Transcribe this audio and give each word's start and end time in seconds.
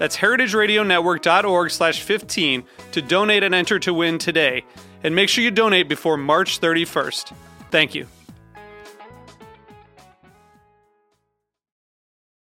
That's 0.00 0.16
heritageradionetwork.org 0.16 1.70
slash 1.70 2.00
15 2.00 2.64
to 2.92 3.02
donate 3.02 3.42
and 3.42 3.54
enter 3.54 3.78
to 3.80 3.92
win 3.92 4.16
today. 4.16 4.64
And 5.04 5.14
make 5.14 5.28
sure 5.28 5.44
you 5.44 5.50
donate 5.50 5.90
before 5.90 6.16
March 6.16 6.58
31st. 6.58 7.34
Thank 7.70 7.94
you. 7.94 8.06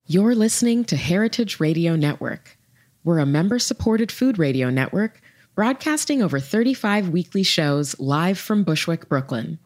You're 0.05 0.35
listening 0.35 0.85
to 0.85 0.97
Heritage 0.97 1.61
Radio 1.61 1.97
Network. 1.97 2.59
We're 3.05 3.21
a 3.21 3.27
member 3.27 3.59
supported 3.59 4.13
food 4.13 4.39
radio 4.39 4.69
network 4.69 5.23
broadcasting 5.55 6.23
over 6.23 6.41
35 6.41 7.09
weekly 7.09 7.43
shows 7.43 7.99
live 7.99 8.39
from 8.39 8.65
Bushwick, 8.65 9.09
Brooklyn. 9.09 9.59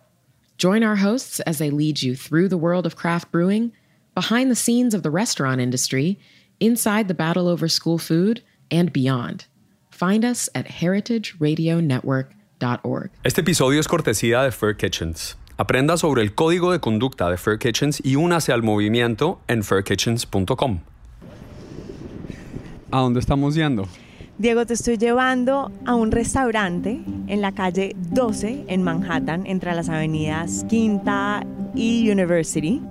Join 0.59 0.85
our 0.85 0.97
hosts 0.97 1.41
as 1.41 1.59
they 1.59 1.71
lead 1.71 2.03
you 2.03 2.15
through 2.15 2.51
the 2.51 2.57
world 2.57 2.87
of 2.87 2.95
craft 2.95 3.33
brewing, 3.33 3.73
behind 4.15 4.49
the 4.49 4.55
scenes 4.55 4.95
of 4.95 5.03
the 5.03 5.11
restaurant 5.11 5.61
industry, 5.61 6.21
inside 6.65 7.09
the 7.09 7.15
battle 7.15 7.49
over 7.49 7.69
school 7.69 7.99
food, 7.99 8.43
and 8.71 8.93
beyond. 8.93 9.47
Find 9.91 10.25
us 10.25 10.49
at 10.55 10.67
heritageradionetwork.org. 10.67 13.11
Este 13.23 13.43
episodio 13.43 13.81
es 13.81 13.87
cortesía 13.87 14.43
de 14.43 14.51
Fur 14.51 14.75
Kitchens. 14.77 15.37
Aprenda 15.57 15.97
sobre 15.97 16.23
el 16.23 16.35
código 16.35 16.73
de 16.73 16.81
conducta 16.81 17.31
de 17.31 17.37
Fur 17.37 17.59
Kitchens 17.59 18.01
y 18.05 18.17
únase 18.17 18.53
al 18.53 18.63
movimiento 18.63 19.41
en 19.47 19.63
furkitchens.com. 19.63 20.81
¿A 22.91 22.99
dónde 22.99 23.21
estamos 23.21 23.55
yendo? 23.55 23.87
Diego, 24.37 24.67
te 24.67 24.75
estoy 24.75 24.99
llevando 24.99 25.71
a 25.87 25.95
un 25.95 26.11
restaurante 26.11 27.01
en 27.29 27.41
la 27.41 27.53
calle 27.53 27.95
12 28.11 28.65
en 28.67 28.83
Manhattan, 28.83 29.47
entre 29.47 29.73
las 29.77 29.89
avenidas 29.89 30.67
Quinta 30.69 31.47
y 31.77 32.11
University. 32.11 32.83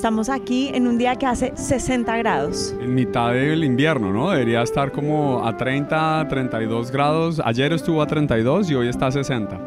Estamos 0.00 0.30
aquí 0.30 0.70
en 0.72 0.88
un 0.88 0.96
día 0.96 1.16
que 1.16 1.26
hace 1.26 1.52
60 1.54 2.16
grados. 2.16 2.74
En 2.80 2.94
mitad 2.94 3.34
del 3.34 3.62
invierno, 3.62 4.10
¿no? 4.10 4.30
Debería 4.30 4.62
estar 4.62 4.92
como 4.92 5.46
a 5.46 5.54
30, 5.58 6.26
32 6.26 6.90
grados. 6.90 7.42
Ayer 7.44 7.74
estuvo 7.74 8.00
a 8.00 8.06
32 8.06 8.70
y 8.70 8.76
hoy 8.76 8.88
está 8.88 9.08
a 9.08 9.10
60. 9.10 9.60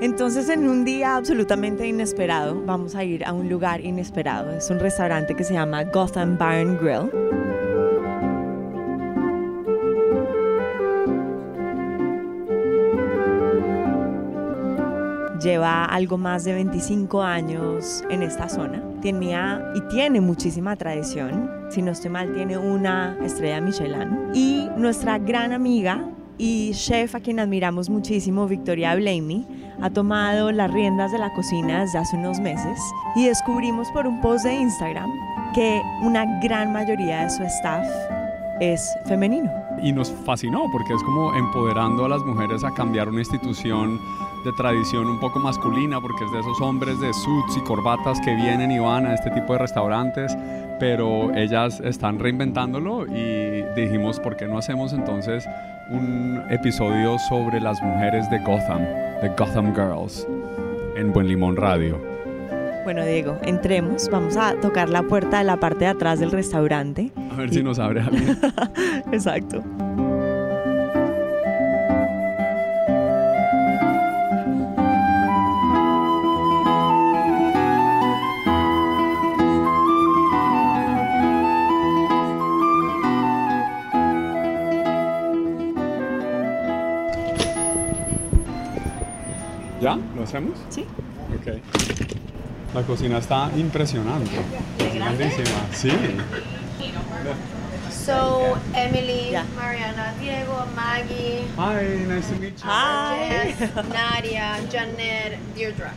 Entonces, 0.00 0.48
en 0.48 0.66
un 0.66 0.86
día 0.86 1.16
absolutamente 1.16 1.86
inesperado, 1.86 2.62
vamos 2.64 2.94
a 2.94 3.04
ir 3.04 3.22
a 3.26 3.34
un 3.34 3.50
lugar 3.50 3.84
inesperado. 3.84 4.50
Es 4.52 4.70
un 4.70 4.78
restaurante 4.78 5.34
que 5.34 5.44
se 5.44 5.52
llama 5.52 5.84
Gotham 5.84 6.38
Barn 6.38 6.78
Grill. 6.78 7.10
Lleva 15.38 15.84
algo 15.84 16.16
más 16.16 16.44
de 16.44 16.54
25 16.54 17.22
años 17.22 18.02
en 18.08 18.22
esta 18.22 18.48
zona. 18.48 18.85
Tenía 19.02 19.62
y 19.74 19.80
tiene 19.88 20.20
muchísima 20.20 20.76
tradición. 20.76 21.50
Si 21.70 21.82
no 21.82 21.92
estoy 21.92 22.10
mal, 22.10 22.32
tiene 22.34 22.58
una 22.58 23.16
estrella 23.24 23.60
Michelin. 23.60 24.30
Y 24.34 24.68
nuestra 24.76 25.18
gran 25.18 25.52
amiga 25.52 26.04
y 26.38 26.72
chef 26.72 27.14
a 27.14 27.20
quien 27.20 27.40
admiramos 27.40 27.88
muchísimo, 27.88 28.46
Victoria 28.46 28.94
Blamey, 28.94 29.46
ha 29.80 29.90
tomado 29.90 30.52
las 30.52 30.70
riendas 30.70 31.12
de 31.12 31.18
la 31.18 31.32
cocina 31.34 31.80
desde 31.80 31.98
hace 31.98 32.16
unos 32.16 32.40
meses 32.40 32.78
y 33.14 33.26
descubrimos 33.26 33.88
por 33.90 34.06
un 34.06 34.20
post 34.20 34.44
de 34.44 34.54
Instagram 34.54 35.10
que 35.54 35.82
una 36.02 36.40
gran 36.40 36.72
mayoría 36.72 37.24
de 37.24 37.30
su 37.30 37.42
staff 37.44 37.86
es 38.60 38.94
femenino. 39.06 39.50
Y 39.82 39.92
nos 39.92 40.10
fascinó 40.24 40.64
porque 40.72 40.94
es 40.94 41.02
como 41.02 41.34
empoderando 41.34 42.04
a 42.06 42.08
las 42.08 42.22
mujeres 42.22 42.64
a 42.64 42.72
cambiar 42.72 43.08
una 43.08 43.20
institución 43.20 44.00
de 44.46 44.52
tradición 44.52 45.08
un 45.08 45.18
poco 45.18 45.40
masculina, 45.40 46.00
porque 46.00 46.24
es 46.24 46.30
de 46.30 46.38
esos 46.38 46.60
hombres 46.60 47.00
de 47.00 47.12
suits 47.12 47.56
y 47.56 47.60
corbatas 47.62 48.20
que 48.20 48.32
vienen 48.34 48.70
y 48.70 48.78
van 48.78 49.04
a 49.04 49.14
este 49.14 49.30
tipo 49.32 49.52
de 49.54 49.58
restaurantes, 49.58 50.36
pero 50.78 51.34
ellas 51.34 51.80
están 51.80 52.20
reinventándolo 52.20 53.06
y 53.08 53.64
dijimos, 53.74 54.20
¿por 54.20 54.36
qué 54.36 54.46
no 54.46 54.56
hacemos 54.56 54.92
entonces 54.92 55.48
un 55.90 56.40
episodio 56.48 57.18
sobre 57.28 57.60
las 57.60 57.82
mujeres 57.82 58.30
de 58.30 58.38
Gotham, 58.38 58.82
de 59.20 59.28
Gotham 59.36 59.74
Girls, 59.74 60.26
en 60.96 61.12
Buen 61.12 61.26
Limón 61.26 61.56
Radio? 61.56 62.00
Bueno, 62.84 63.04
Diego, 63.04 63.36
entremos. 63.42 64.08
Vamos 64.10 64.36
a 64.36 64.54
tocar 64.60 64.88
la 64.88 65.02
puerta 65.02 65.38
de 65.38 65.44
la 65.44 65.56
parte 65.56 65.80
de 65.80 65.86
atrás 65.88 66.20
del 66.20 66.30
restaurante. 66.30 67.10
A 67.32 67.34
ver 67.34 67.52
si 67.52 67.64
nos 67.64 67.80
abre 67.80 68.00
alguien. 68.00 68.38
Exacto. 69.12 69.64
Hacemos? 90.26 90.58
Sí. 90.70 90.84
Ok. 91.34 91.60
La 92.74 92.82
cocina 92.82 93.18
está 93.18 93.50
impresionante. 93.56 94.30
Grandísima. 94.94 95.60
Sí. 95.72 95.90
So, 97.90 98.56
Emily, 98.74 99.30
Yeah. 99.32 99.44
Mariana, 99.56 100.14
Diego, 100.20 100.64
Maggie, 100.76 101.44
Hi, 101.56 102.04
nice 102.06 102.28
to 102.28 102.34
meet 102.36 102.52
you. 102.62 102.70
Hi. 102.70 103.54
Jess, 103.58 103.74
Nadia, 103.88 104.58
Janet, 104.70 105.38
Deirdre. 105.56 105.90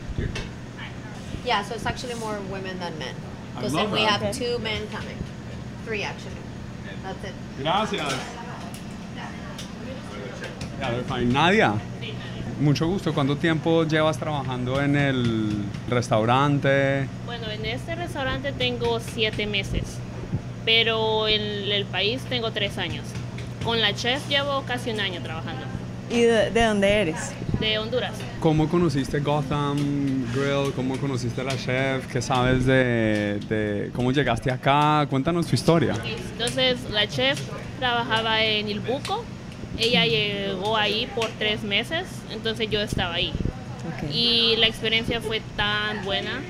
Yeah, 1.44 1.62
so 1.62 1.74
it's 1.74 1.86
actually 1.86 2.14
more 2.14 2.38
women 2.50 2.78
than 2.80 2.98
men. 2.98 3.14
Because 3.54 3.72
then 3.72 3.90
we 3.92 4.00
that. 4.00 4.20
have 4.22 4.34
two 4.34 4.58
men 4.58 4.88
coming. 4.88 5.16
Three, 5.84 6.02
actually. 6.02 6.34
That's 7.04 7.24
it. 7.24 7.34
Gracias. 7.62 8.14
Ya, 10.80 10.90
they're 10.90 11.02
fine. 11.04 11.32
Nadia, 11.32 11.78
mucho 12.60 12.86
gusto. 12.86 13.12
¿Cuánto 13.14 13.36
tiempo 13.36 13.84
llevas 13.84 14.18
trabajando 14.18 14.80
en 14.80 14.96
el 14.96 15.48
restaurante? 15.88 17.06
Bueno, 17.26 17.48
en 17.50 17.64
este 17.66 17.94
restaurante 17.94 18.52
tengo 18.52 19.00
siete 19.00 19.46
meses, 19.46 19.82
pero 20.64 21.28
en 21.28 21.40
el 21.70 21.84
país 21.86 22.22
tengo 22.28 22.50
tres 22.50 22.78
años. 22.78 23.04
Con 23.64 23.80
la 23.80 23.94
chef 23.94 24.26
llevo 24.28 24.62
casi 24.66 24.90
un 24.90 25.00
año 25.00 25.20
trabajando, 25.22 25.62
¿Y 26.10 26.22
de, 26.22 26.50
de 26.50 26.64
dónde 26.64 26.88
eres? 26.88 27.32
de 27.60 27.78
Honduras. 27.78 28.14
¿Cómo 28.40 28.68
conociste 28.70 29.20
Gotham 29.20 29.76
Grill? 30.34 30.72
¿Cómo 30.74 30.96
conociste 30.96 31.42
a 31.42 31.44
la 31.44 31.56
chef? 31.58 32.06
¿Qué 32.10 32.22
sabes 32.22 32.64
de, 32.64 33.38
de 33.50 33.90
cómo 33.94 34.10
llegaste 34.12 34.50
acá? 34.50 35.06
Cuéntanos 35.10 35.46
tu 35.46 35.54
historia. 35.54 35.94
Entonces, 36.32 36.78
la 36.90 37.06
chef 37.06 37.38
trabajaba 37.78 38.42
en 38.42 38.68
El 38.70 38.80
Buco, 38.80 39.22
ella 39.80 40.04
llegó 40.04 40.76
ahí 40.76 41.08
por 41.14 41.28
tres 41.38 41.62
meses, 41.62 42.06
entonces 42.30 42.68
yo 42.70 42.80
estaba 42.80 43.14
ahí. 43.14 43.32
Ok. 43.88 44.10
Y 44.12 44.56
la 44.56 44.66
experiencia 44.66 45.20
fue 45.20 45.40
tan 45.56 46.04
buena. 46.04 46.40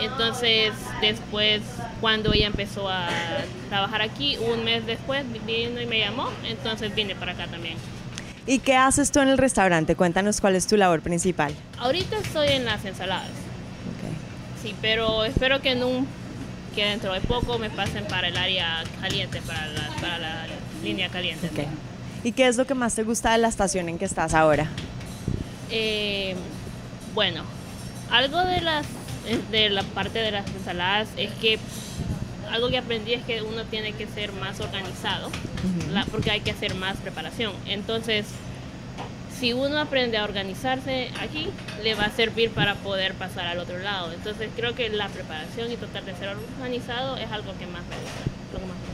Entonces, 0.00 0.72
después, 1.00 1.60
cuando 2.00 2.32
ella 2.32 2.46
empezó 2.46 2.88
a 2.88 3.08
trabajar 3.68 4.02
aquí, 4.02 4.36
un 4.38 4.64
mes 4.64 4.84
después 4.86 5.24
vino 5.46 5.80
y 5.80 5.86
me 5.86 5.98
llamó, 5.98 6.28
entonces 6.48 6.94
vine 6.94 7.14
para 7.14 7.32
acá 7.32 7.46
también. 7.46 7.76
¿Y 8.46 8.58
qué 8.58 8.74
haces 8.74 9.12
tú 9.12 9.20
en 9.20 9.28
el 9.28 9.38
restaurante? 9.38 9.94
Cuéntanos 9.94 10.40
cuál 10.40 10.56
es 10.56 10.66
tu 10.66 10.76
labor 10.76 11.02
principal. 11.02 11.54
Ahorita 11.78 12.18
estoy 12.18 12.48
en 12.48 12.64
las 12.64 12.84
ensaladas. 12.84 13.28
Ok. 13.28 14.62
Sí, 14.62 14.74
pero 14.80 15.24
espero 15.24 15.60
que 15.60 15.72
en 15.72 15.84
un 15.84 16.08
que 16.74 16.86
dentro 16.86 17.12
de 17.12 17.20
poco 17.20 17.58
me 17.58 17.70
pasen 17.70 18.06
para 18.06 18.28
el 18.28 18.36
área 18.36 18.82
caliente, 19.00 19.42
para 19.42 19.66
la, 19.68 19.88
para 20.00 20.18
la 20.18 20.46
línea 20.82 21.10
caliente. 21.10 21.46
Ok. 21.46 21.68
¿Y 22.24 22.32
qué 22.32 22.46
es 22.46 22.56
lo 22.56 22.66
que 22.66 22.74
más 22.74 22.94
te 22.94 23.02
gusta 23.02 23.32
de 23.32 23.38
la 23.38 23.48
estación 23.48 23.88
en 23.88 23.98
que 23.98 24.04
estás 24.04 24.34
ahora? 24.34 24.68
Eh, 25.70 26.34
bueno, 27.14 27.42
algo 28.10 28.38
de 28.44 28.60
las 28.60 28.86
de 29.52 29.70
la 29.70 29.84
parte 29.84 30.18
de 30.18 30.32
las 30.32 30.46
ensaladas 30.48 31.08
es 31.16 31.30
que 31.40 31.58
algo 32.50 32.68
que 32.70 32.78
aprendí 32.78 33.14
es 33.14 33.22
que 33.22 33.40
uno 33.42 33.62
tiene 33.64 33.92
que 33.92 34.06
ser 34.08 34.32
más 34.32 34.58
organizado, 34.60 35.30
la- 35.92 36.04
porque 36.06 36.30
hay 36.32 36.40
que 36.40 36.50
hacer 36.50 36.74
más 36.74 36.96
preparación. 36.98 37.52
Entonces, 37.66 38.26
si 39.38 39.52
uno 39.52 39.78
aprende 39.80 40.18
a 40.18 40.24
organizarse 40.24 41.10
aquí, 41.20 41.48
le 41.82 41.94
va 41.94 42.06
a 42.06 42.10
servir 42.10 42.50
para 42.50 42.74
poder 42.76 43.14
pasar 43.14 43.46
al 43.46 43.58
otro 43.58 43.78
lado. 43.78 44.12
Entonces, 44.12 44.50
creo 44.56 44.74
que 44.74 44.88
la 44.90 45.08
preparación 45.08 45.70
y 45.70 45.76
tratar 45.76 46.04
de 46.04 46.14
ser 46.16 46.28
organizado 46.58 47.16
es 47.16 47.30
algo 47.30 47.52
que 47.58 47.66
más 47.66 47.82
me 47.84 47.96
gusta. 47.96 48.22
lo 48.52 48.58
que 48.58 48.66
más 48.66 48.76
me 48.76 48.86
gusta. 48.86 48.91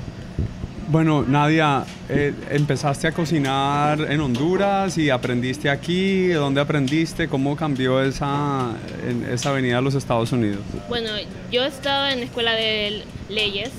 Bueno, 0.90 1.22
Nadia, 1.22 1.84
eh, 2.08 2.32
empezaste 2.48 3.08
a 3.08 3.12
cocinar 3.12 4.00
en 4.00 4.22
Honduras 4.22 4.96
y 4.96 5.10
aprendiste 5.10 5.68
aquí. 5.68 6.28
¿Dónde 6.28 6.62
aprendiste? 6.62 7.28
¿Cómo 7.28 7.56
cambió 7.56 8.02
esa, 8.02 8.70
esa 9.30 9.52
venida 9.52 9.78
a 9.78 9.80
los 9.82 9.94
Estados 9.94 10.32
Unidos? 10.32 10.60
Bueno, 10.88 11.10
yo 11.52 11.62
estaba 11.64 12.10
en 12.10 12.20
la 12.20 12.24
escuela 12.24 12.52
de 12.52 13.04
leyes 13.28 13.70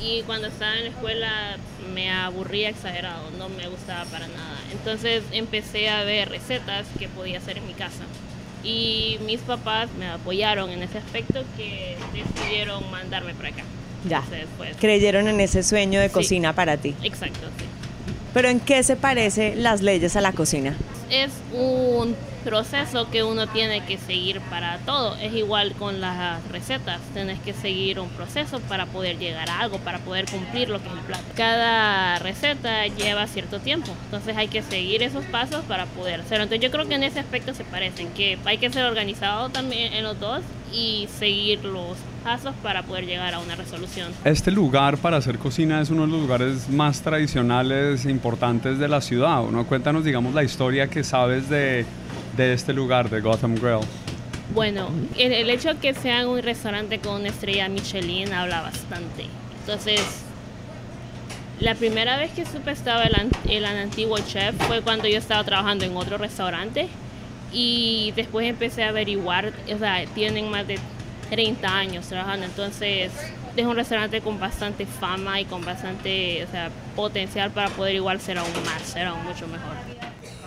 y 0.00 0.22
cuando 0.22 0.46
estaba 0.46 0.76
en 0.76 0.84
la 0.84 0.90
escuela 0.90 1.56
me 1.92 2.12
aburría 2.12 2.68
exagerado, 2.68 3.32
no 3.36 3.48
me 3.48 3.66
gustaba 3.66 4.04
para 4.04 4.28
nada. 4.28 4.60
Entonces 4.70 5.24
empecé 5.32 5.88
a 5.88 6.04
ver 6.04 6.28
recetas 6.28 6.86
que 7.00 7.08
podía 7.08 7.38
hacer 7.38 7.58
en 7.58 7.66
mi 7.66 7.74
casa. 7.74 8.04
Y 8.62 9.18
mis 9.26 9.40
papás 9.40 9.88
me 9.98 10.06
apoyaron 10.06 10.70
en 10.70 10.84
ese 10.84 10.98
aspecto 10.98 11.42
que 11.56 11.96
decidieron 12.14 12.88
mandarme 12.92 13.34
para 13.34 13.48
acá. 13.48 13.64
Ya. 14.04 14.18
Entonces, 14.18 14.46
pues, 14.56 14.76
Creyeron 14.76 15.28
en 15.28 15.40
ese 15.40 15.62
sueño 15.62 16.00
de 16.00 16.08
Sí. 16.08 16.14
cocina 16.14 16.52
para 16.52 16.76
ti. 16.76 16.94
exacto, 17.02 17.48
sí. 17.58 17.64
Pero 18.34 18.48
¿en 18.48 18.60
qué 18.60 18.82
se 18.82 18.94
parece 18.96 19.56
las 19.56 19.80
leyes 19.82 20.14
a 20.16 20.20
la 20.20 20.32
cocina? 20.32 20.76
es 21.10 21.30
un 21.54 22.14
proceso 22.44 23.10
que 23.10 23.22
uno 23.24 23.46
tiene 23.46 23.82
que 23.86 23.96
seguir 23.96 24.40
para 24.42 24.76
todo. 24.84 25.16
Es 25.16 25.32
igual 25.32 25.72
con 25.72 26.02
las 26.02 26.46
recetas. 26.48 27.00
Tienes 27.14 27.38
que 27.40 27.54
seguir 27.54 27.98
un 27.98 28.10
proceso 28.10 28.60
para 28.60 28.84
poder 28.84 29.18
llegar 29.18 29.48
a 29.48 29.60
algo, 29.60 29.78
para 29.78 29.98
poder 30.00 30.26
cumplir 30.26 30.68
lo 30.68 30.80
que 30.82 30.88
es 30.88 30.92
el 30.94 31.00
plato. 31.00 31.24
Cada 31.34 32.18
receta 32.18 32.86
lleva 32.88 33.26
cierto 33.26 33.58
tiempo. 33.58 33.90
Entonces 34.04 34.36
hay 34.36 34.48
que 34.48 34.62
seguir 34.62 35.02
esos 35.02 35.24
pasos 35.26 35.64
para 35.64 35.86
poder 35.86 36.20
hacerlo. 36.20 36.44
Entonces 36.44 36.62
yo 36.62 36.70
creo 36.70 36.86
que 36.86 36.94
en 36.96 37.04
ese 37.04 37.20
aspecto 37.20 37.54
se 37.54 37.64
parecen, 37.64 38.08
que 38.12 38.38
hay 38.44 38.58
que 38.58 38.68
ser 38.70 38.84
organizado 38.84 39.48
también 39.48 39.94
en 39.94 40.04
los 40.04 40.20
dos 40.20 40.42
y 40.72 41.08
seguir 41.18 41.64
los 41.64 41.96
pasos 42.24 42.54
para 42.62 42.82
poder 42.82 43.06
llegar 43.06 43.34
a 43.34 43.38
una 43.38 43.56
resolución. 43.56 44.12
Este 44.24 44.50
lugar 44.50 44.98
para 44.98 45.16
hacer 45.16 45.38
cocina 45.38 45.80
es 45.80 45.90
uno 45.90 46.02
de 46.02 46.08
los 46.08 46.20
lugares 46.20 46.68
más 46.68 47.00
tradicionales 47.00 48.04
e 48.04 48.10
importantes 48.10 48.78
de 48.78 48.88
la 48.88 49.00
ciudad. 49.00 49.42
¿no? 49.44 49.66
Cuéntanos, 49.66 50.04
digamos, 50.04 50.34
la 50.34 50.44
historia 50.44 50.88
que 50.88 51.04
sabes 51.04 51.48
de, 51.48 51.84
de 52.36 52.52
este 52.52 52.72
lugar, 52.72 53.10
de 53.10 53.20
Gotham 53.20 53.54
Grill. 53.54 53.80
Bueno, 54.54 54.88
el, 55.18 55.32
el 55.32 55.50
hecho 55.50 55.74
de 55.74 55.76
que 55.80 55.94
sea 55.94 56.26
un 56.26 56.42
restaurante 56.42 56.98
con 56.98 57.20
una 57.20 57.28
estrella 57.28 57.68
Michelin 57.68 58.32
habla 58.32 58.62
bastante. 58.62 59.26
Entonces, 59.60 60.00
la 61.60 61.74
primera 61.74 62.16
vez 62.16 62.30
que 62.32 62.46
supe 62.46 62.70
estaba 62.70 63.02
el, 63.04 63.14
el 63.48 63.64
antiguo 63.64 64.18
chef 64.20 64.54
fue 64.66 64.80
cuando 64.80 65.08
yo 65.08 65.18
estaba 65.18 65.44
trabajando 65.44 65.84
en 65.84 65.96
otro 65.96 66.16
restaurante 66.16 66.88
y 67.52 68.12
después 68.16 68.46
empecé 68.46 68.84
a 68.84 68.88
averiguar, 68.88 69.52
o 69.74 69.78
sea, 69.78 70.04
tienen 70.14 70.50
más 70.50 70.66
de 70.66 70.78
30 71.30 71.68
años 71.68 72.06
trabajando, 72.06 72.46
entonces 72.46 73.12
es 73.56 73.66
un 73.66 73.74
restaurante 73.76 74.20
con 74.20 74.38
bastante 74.38 74.86
fama 74.86 75.40
y 75.40 75.44
con 75.44 75.64
bastante 75.64 76.44
o 76.44 76.50
sea, 76.50 76.70
potencial 76.94 77.50
para 77.50 77.68
poder 77.70 77.96
igual 77.96 78.20
ser 78.20 78.38
aún 78.38 78.52
más, 78.64 78.82
ser 78.82 79.06
aún 79.06 79.24
mucho 79.24 79.46
mejor. 79.46 79.74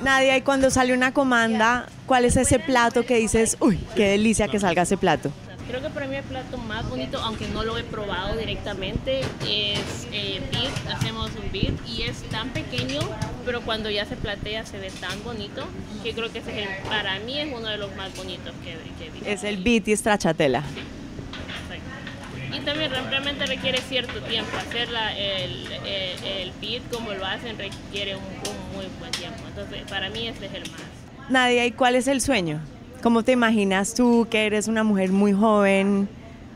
Nadia, 0.02 0.38
y 0.38 0.42
cuando 0.42 0.72
sale 0.72 0.94
una 0.94 1.14
comanda, 1.14 1.88
¿cuál 2.08 2.26
es 2.26 2.36
ese 2.36 2.58
plato 2.58 3.06
que 3.06 3.18
dices, 3.18 3.58
uy, 3.60 3.80
qué 3.96 4.10
delicia 4.10 4.48
que 4.48 4.60
salga 4.60 4.82
ese 4.84 4.98
plato? 4.98 5.32
Creo 5.72 5.82
que 5.84 5.90
para 5.90 6.06
mí 6.06 6.18
el 6.18 6.24
plato 6.24 6.58
más 6.58 6.90
bonito, 6.90 7.18
aunque 7.20 7.48
no 7.48 7.64
lo 7.64 7.78
he 7.78 7.84
probado 7.86 8.36
directamente, 8.38 9.22
es 9.48 10.06
eh, 10.12 10.42
beef. 10.52 10.88
Hacemos 10.94 11.32
un 11.32 11.50
beef 11.54 11.72
y 11.88 12.02
es 12.02 12.24
tan 12.24 12.50
pequeño, 12.50 13.00
pero 13.46 13.62
cuando 13.62 13.90
ya 13.90 14.04
se 14.06 14.18
platea 14.18 14.66
se 14.66 14.80
ve 14.80 14.92
tan 15.00 15.24
bonito 15.24 15.66
que 16.04 16.12
creo 16.12 16.30
que 16.30 16.40
ese 16.40 16.52
es 16.62 16.68
el- 16.68 16.90
para 16.90 17.20
mí 17.20 17.40
es 17.40 17.48
uno 17.56 17.70
de 17.70 17.78
los 17.78 17.96
más 17.96 18.14
bonitos 18.18 18.54
que, 18.66 18.72
que 19.00 19.08
he 19.08 19.10
visto. 19.12 19.30
Es 19.30 19.46
el 19.46 19.64
beet 19.64 19.88
y 19.88 19.96
stracciatella. 19.96 20.60
Exacto. 20.60 22.56
Y 22.58 22.60
también 22.66 22.92
re- 22.92 23.10
realmente 23.10 23.46
requiere 23.46 23.78
cierto 23.80 24.20
tiempo. 24.24 24.52
Hacer 24.58 24.90
la- 24.90 25.18
el, 25.18 25.68
el, 25.72 26.24
el 26.26 26.52
beef 26.60 26.84
como 26.92 27.14
lo 27.14 27.26
hacen 27.26 27.58
requiere 27.58 28.18
un, 28.18 28.24
un 28.24 28.76
muy 28.76 28.88
buen 29.00 29.12
tiempo. 29.12 29.40
Entonces, 29.48 29.84
para 29.90 30.10
mí 30.10 30.28
ese 30.28 30.48
es 30.48 30.54
el 30.54 30.70
más. 30.70 31.30
Nadia, 31.30 31.66
¿y 31.66 31.72
cuál 31.72 31.96
es 31.96 32.10
el 32.10 32.20
sueño? 32.20 32.60
¿Cómo 33.02 33.24
te 33.24 33.32
imaginas 33.32 33.94
tú 33.96 34.28
que 34.30 34.46
eres 34.46 34.68
una 34.68 34.84
mujer 34.84 35.12
muy 35.12 35.34
joven? 35.34 36.08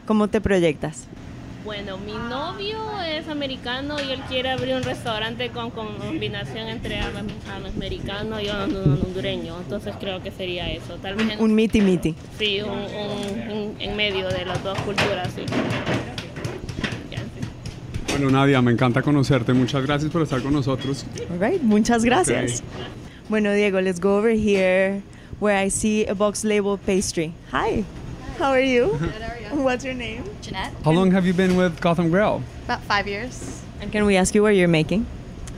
¿Cómo 0.05 0.27
te 0.27 0.41
proyectas? 0.41 1.07
Bueno, 1.63 1.97
mi 1.97 2.11
novio 2.13 2.77
es 3.01 3.27
americano 3.27 3.95
y 3.99 4.11
él 4.11 4.19
quiere 4.29 4.51
abrir 4.51 4.75
un 4.75 4.83
restaurante 4.83 5.49
con 5.49 5.71
combinación 5.71 6.67
entre 6.67 6.99
am- 6.99 7.27
americano 7.75 8.39
y 8.39 8.45
hon- 8.49 8.75
hondureño. 9.03 9.57
Entonces 9.63 9.95
creo 9.99 10.21
que 10.21 10.29
sería 10.29 10.69
eso. 10.71 10.93
Tal 11.01 11.15
vez 11.15 11.31
en, 11.31 11.41
Un 11.41 11.55
miti 11.55 11.81
miti. 11.81 12.13
sí, 12.37 12.61
un, 12.61 12.69
un- 12.69 13.51
un- 13.51 13.75
en 13.81 13.95
medio 13.97 14.29
de 14.29 14.45
las 14.45 14.63
dos 14.63 14.77
culturas. 14.79 15.29
Sí. 15.35 15.41
Bueno, 18.09 18.29
Nadia, 18.29 18.61
me 18.61 18.71
encanta 18.71 19.01
conocerte. 19.01 19.51
Muchas 19.53 19.83
gracias 19.85 20.11
por 20.11 20.21
estar 20.21 20.41
con 20.41 20.53
nosotros. 20.53 21.05
All 21.31 21.39
right, 21.39 21.61
muchas 21.61 22.05
gracias. 22.05 22.63
Bueno, 23.27 23.51
Diego, 23.51 23.81
let's 23.81 23.99
go 23.99 24.17
over 24.17 24.37
here 24.37 25.01
where 25.39 25.57
I 25.57 25.67
see 25.67 26.05
a 26.05 26.15
box 26.15 26.43
labeled 26.43 26.85
pastry. 26.85 27.33
Hi, 27.51 27.85
how 28.37 28.51
are 28.51 28.59
you? 28.59 28.97
Good, 28.99 29.11
how 29.21 29.33
are 29.33 29.39
you? 29.39 29.63
What's 29.63 29.85
your 29.85 29.93
name? 29.93 30.23
Jeanette. 30.41 30.73
How 30.83 30.91
long 30.91 31.11
have 31.11 31.25
you 31.25 31.33
been 31.33 31.55
with 31.55 31.79
Gotham 31.81 32.09
Grill? 32.09 32.43
About 32.65 32.81
five 32.83 33.07
years. 33.07 33.61
And 33.81 33.91
can 33.91 34.05
we 34.05 34.15
ask 34.15 34.33
you 34.35 34.41
what 34.41 34.55
you're 34.55 34.67
making? 34.67 35.05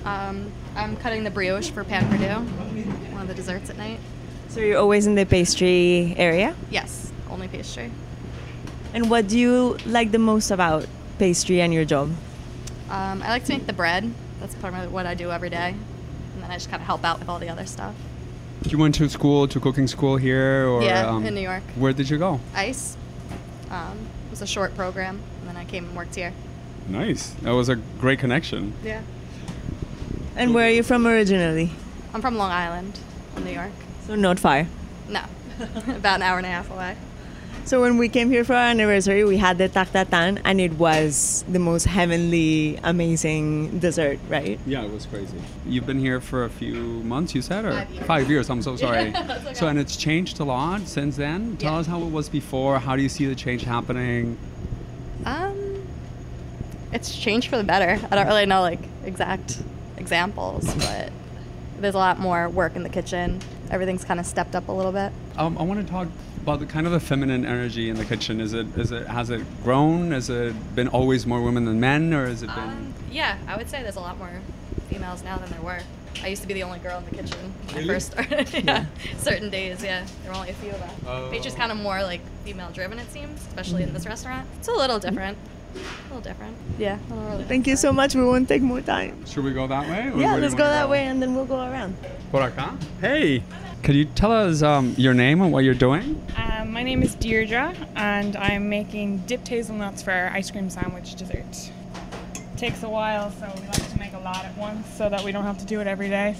Um, 0.05 0.51
I'm 0.75 0.95
cutting 0.97 1.23
the 1.23 1.31
brioche 1.31 1.69
for 1.69 1.83
Pan 1.83 2.09
Perdue, 2.09 2.45
one 3.11 3.21
of 3.21 3.27
the 3.27 3.33
desserts 3.33 3.69
at 3.69 3.77
night. 3.77 3.99
So 4.49 4.59
you're 4.59 4.79
always 4.79 5.07
in 5.07 5.15
the 5.15 5.25
pastry 5.25 6.15
area? 6.17 6.55
Yes, 6.69 7.11
only 7.29 7.47
pastry. 7.47 7.91
And 8.93 9.09
what 9.09 9.27
do 9.27 9.37
you 9.37 9.77
like 9.85 10.11
the 10.11 10.19
most 10.19 10.51
about 10.51 10.87
pastry 11.19 11.61
and 11.61 11.73
your 11.73 11.85
job? 11.85 12.09
Um, 12.89 13.21
I 13.21 13.29
like 13.29 13.43
to 13.45 13.53
make 13.53 13.67
the 13.67 13.73
bread. 13.73 14.13
That's 14.39 14.55
part 14.55 14.73
of 14.73 14.91
what 14.91 15.05
I 15.05 15.13
do 15.13 15.31
every 15.31 15.49
day. 15.49 15.75
And 16.33 16.43
then 16.43 16.49
I 16.49 16.53
just 16.53 16.69
kind 16.69 16.81
of 16.81 16.87
help 16.87 17.03
out 17.03 17.19
with 17.19 17.27
all 17.27 17.39
the 17.39 17.49
other 17.49 17.65
stuff. 17.65 17.95
You 18.71 18.77
went 18.77 18.95
to 18.95 19.09
school, 19.09 19.47
to 19.47 19.59
cooking 19.59 19.87
school 19.87 20.17
here? 20.17 20.67
Or, 20.67 20.83
Yeah, 20.83 21.07
um, 21.09 21.25
in 21.25 21.33
New 21.35 21.41
York. 21.41 21.63
Where 21.75 21.93
did 21.93 22.09
you 22.09 22.17
go? 22.17 22.39
Ice 22.53 22.97
um, 23.69 23.97
it 24.27 24.31
was 24.31 24.41
a 24.41 24.47
short 24.47 24.75
program, 24.75 25.19
and 25.39 25.49
then 25.49 25.57
I 25.57 25.65
came 25.65 25.85
and 25.85 25.95
worked 25.95 26.15
here. 26.15 26.33
Nice. 26.87 27.31
That 27.41 27.51
was 27.51 27.69
a 27.69 27.75
great 27.75 28.19
connection. 28.19 28.73
Yeah. 28.83 29.01
And 30.35 30.53
where 30.53 30.67
are 30.67 30.71
you 30.71 30.83
from 30.83 31.07
originally? 31.07 31.71
I'm 32.13 32.21
from 32.21 32.37
Long 32.37 32.51
Island, 32.51 32.99
New 33.43 33.51
York. 33.51 33.71
So 34.05 34.15
not 34.15 34.39
far. 34.39 34.67
No, 35.09 35.21
about 35.87 36.17
an 36.17 36.21
hour 36.21 36.37
and 36.37 36.45
a 36.45 36.49
half 36.49 36.71
away. 36.71 36.95
So 37.67 37.81
when 37.81 37.97
we 37.97 38.07
came 38.07 38.31
here 38.31 38.45
for 38.45 38.53
our 38.53 38.69
anniversary, 38.69 39.25
we 39.25 39.35
had 39.35 39.57
the 39.57 39.67
taktatan, 39.67 40.39
and 40.45 40.61
it 40.61 40.71
was 40.79 41.43
the 41.49 41.59
most 41.59 41.83
heavenly, 41.85 42.79
amazing 42.81 43.79
dessert, 43.79 44.19
right? 44.29 44.57
Yeah, 44.65 44.83
it 44.85 44.91
was 44.93 45.05
crazy. 45.05 45.35
You've 45.65 45.85
been 45.85 45.99
here 45.99 46.21
for 46.21 46.45
a 46.45 46.49
few 46.49 46.75
months, 47.03 47.35
you 47.35 47.41
said, 47.41 47.65
or 47.65 47.73
Five 47.73 47.89
years. 47.91 48.05
Five 48.07 48.29
years, 48.29 48.49
I'm 48.49 48.61
so 48.61 48.75
sorry. 48.85 49.09
Okay. 49.13 49.53
So, 49.53 49.67
and 49.67 49.77
it's 49.77 49.97
changed 49.97 50.39
a 50.39 50.45
lot 50.45 50.87
since 50.87 51.17
then. 51.17 51.57
Tell 51.57 51.73
Yeah. 51.73 51.79
us 51.79 51.87
how 51.87 52.01
it 52.03 52.09
was 52.09 52.29
before. 52.29 52.79
How 52.79 52.95
do 52.95 53.01
you 53.01 53.09
see 53.09 53.25
the 53.25 53.35
change 53.35 53.63
happening? 53.63 54.37
Um, 55.25 55.85
it's 56.93 57.13
changed 57.17 57.49
for 57.49 57.57
the 57.57 57.65
better. 57.65 57.99
I 58.09 58.15
don't 58.15 58.27
really 58.27 58.45
know 58.45 58.61
like 58.61 58.79
exact 59.03 59.61
examples, 59.97 60.73
but 60.75 61.11
there's 61.81 61.95
a 61.95 61.99
lot 61.99 62.17
more 62.17 62.47
work 62.47 62.77
in 62.77 62.83
the 62.83 62.89
kitchen. 62.89 63.41
Everything's 63.71 64.05
kind 64.05 64.21
of 64.21 64.25
stepped 64.25 64.55
up 64.55 64.69
a 64.69 64.71
little 64.71 64.93
bit. 64.93 65.11
Um, 65.35 65.57
I 65.57 65.63
want 65.63 65.85
to 65.85 65.91
talk 65.91 66.07
about 66.47 66.61
the 66.61 66.65
kind 66.65 66.87
of 66.87 66.93
the 66.93 66.99
feminine 66.99 67.45
energy 67.45 67.89
in 67.89 67.97
the 67.97 68.05
kitchen. 68.05 68.39
Is 68.39 68.53
it, 68.53 68.65
is 68.77 68.93
it, 68.93 69.05
has 69.07 69.29
it 69.29 69.43
grown? 69.65 70.11
Has 70.11 70.29
it 70.29 70.53
been 70.75 70.87
always 70.87 71.27
more 71.27 71.41
women 71.41 71.65
than 71.65 71.77
men, 71.81 72.13
or 72.13 72.25
has 72.25 72.41
it 72.41 72.47
been? 72.47 72.69
Um, 72.69 72.93
yeah, 73.11 73.37
I 73.49 73.57
would 73.57 73.69
say 73.69 73.83
there's 73.83 73.97
a 73.97 73.99
lot 73.99 74.17
more 74.17 74.31
females 74.89 75.25
now 75.25 75.37
than 75.37 75.49
there 75.49 75.59
were. 75.61 75.81
I 76.23 76.27
used 76.27 76.43
to 76.43 76.47
be 76.47 76.53
the 76.53 76.63
only 76.63 76.79
girl 76.79 76.99
in 76.99 77.03
the 77.03 77.11
kitchen 77.11 77.53
when 77.65 77.83
I 77.83 77.85
first 77.85 78.13
started. 78.13 78.47
yeah. 78.65 78.85
Certain 79.17 79.49
days, 79.49 79.83
yeah, 79.83 80.05
there 80.23 80.31
were 80.31 80.37
only 80.37 80.51
a 80.51 80.53
few 80.53 80.69
of 80.69 80.81
us. 80.81 80.91
Oh. 81.05 81.29
Pastry's 81.29 81.53
kind 81.53 81.69
of 81.69 81.77
more 81.79 82.01
like 82.01 82.21
female 82.45 82.71
driven, 82.71 82.97
it 82.97 83.11
seems, 83.11 83.41
especially 83.47 83.83
in 83.83 83.91
this 83.91 84.05
restaurant. 84.05 84.47
It's 84.57 84.69
a 84.69 84.71
little 84.71 84.99
different. 84.99 85.37
A 85.75 85.79
little 86.07 86.21
different. 86.21 86.55
Yeah, 86.79 86.97
little 87.09 87.25
really 87.25 87.43
Thank 87.43 87.67
you 87.67 87.75
so 87.75 87.91
much. 87.91 88.15
We 88.15 88.23
won't 88.23 88.47
take 88.47 88.61
more 88.61 88.79
time. 88.79 89.25
Should 89.25 89.43
we 89.43 89.51
go 89.51 89.67
that 89.67 89.89
way? 89.89 90.11
or 90.13 90.17
Yeah, 90.17 90.37
let's 90.37 90.55
go 90.55 90.63
wanna 90.63 90.75
that 90.75 90.89
way 90.89 91.07
and 91.07 91.21
then 91.21 91.35
we'll 91.35 91.43
go 91.43 91.59
around. 91.59 91.97
Por 92.31 92.39
acá. 92.39 92.77
Hey, 93.01 93.43
Could 93.87 93.95
you 93.95 94.03
tell 94.03 94.33
us 94.33 94.63
um, 94.63 94.93
your 94.97 95.13
name 95.13 95.41
and 95.41 95.53
what 95.53 95.63
you're 95.63 95.73
doing? 95.73 96.21
Um, 96.35 96.73
my 96.73 96.83
name 96.83 97.01
is 97.03 97.15
Deirdre, 97.15 97.73
and 97.95 98.35
I'm 98.35 98.67
making 98.67 99.19
dipped 99.19 99.47
hazelnuts 99.47 100.01
for 100.01 100.11
our 100.11 100.27
ice 100.27 100.51
cream 100.51 100.69
sandwich 100.69 101.15
dessert. 101.15 101.71
takes 102.57 102.83
a 102.83 102.89
while, 102.89 103.31
so 103.31 103.49
we 103.55 103.65
like 103.65 103.89
to 103.89 103.97
make 103.97 104.11
a 104.11 104.19
lot 104.19 104.43
at 104.43 104.57
once 104.57 104.85
so 104.97 105.07
that 105.07 105.23
we 105.23 105.31
don't 105.31 105.45
have 105.45 105.57
to 105.59 105.65
do 105.65 105.79
it 105.79 105.87
every 105.87 106.09
day. 106.09 106.35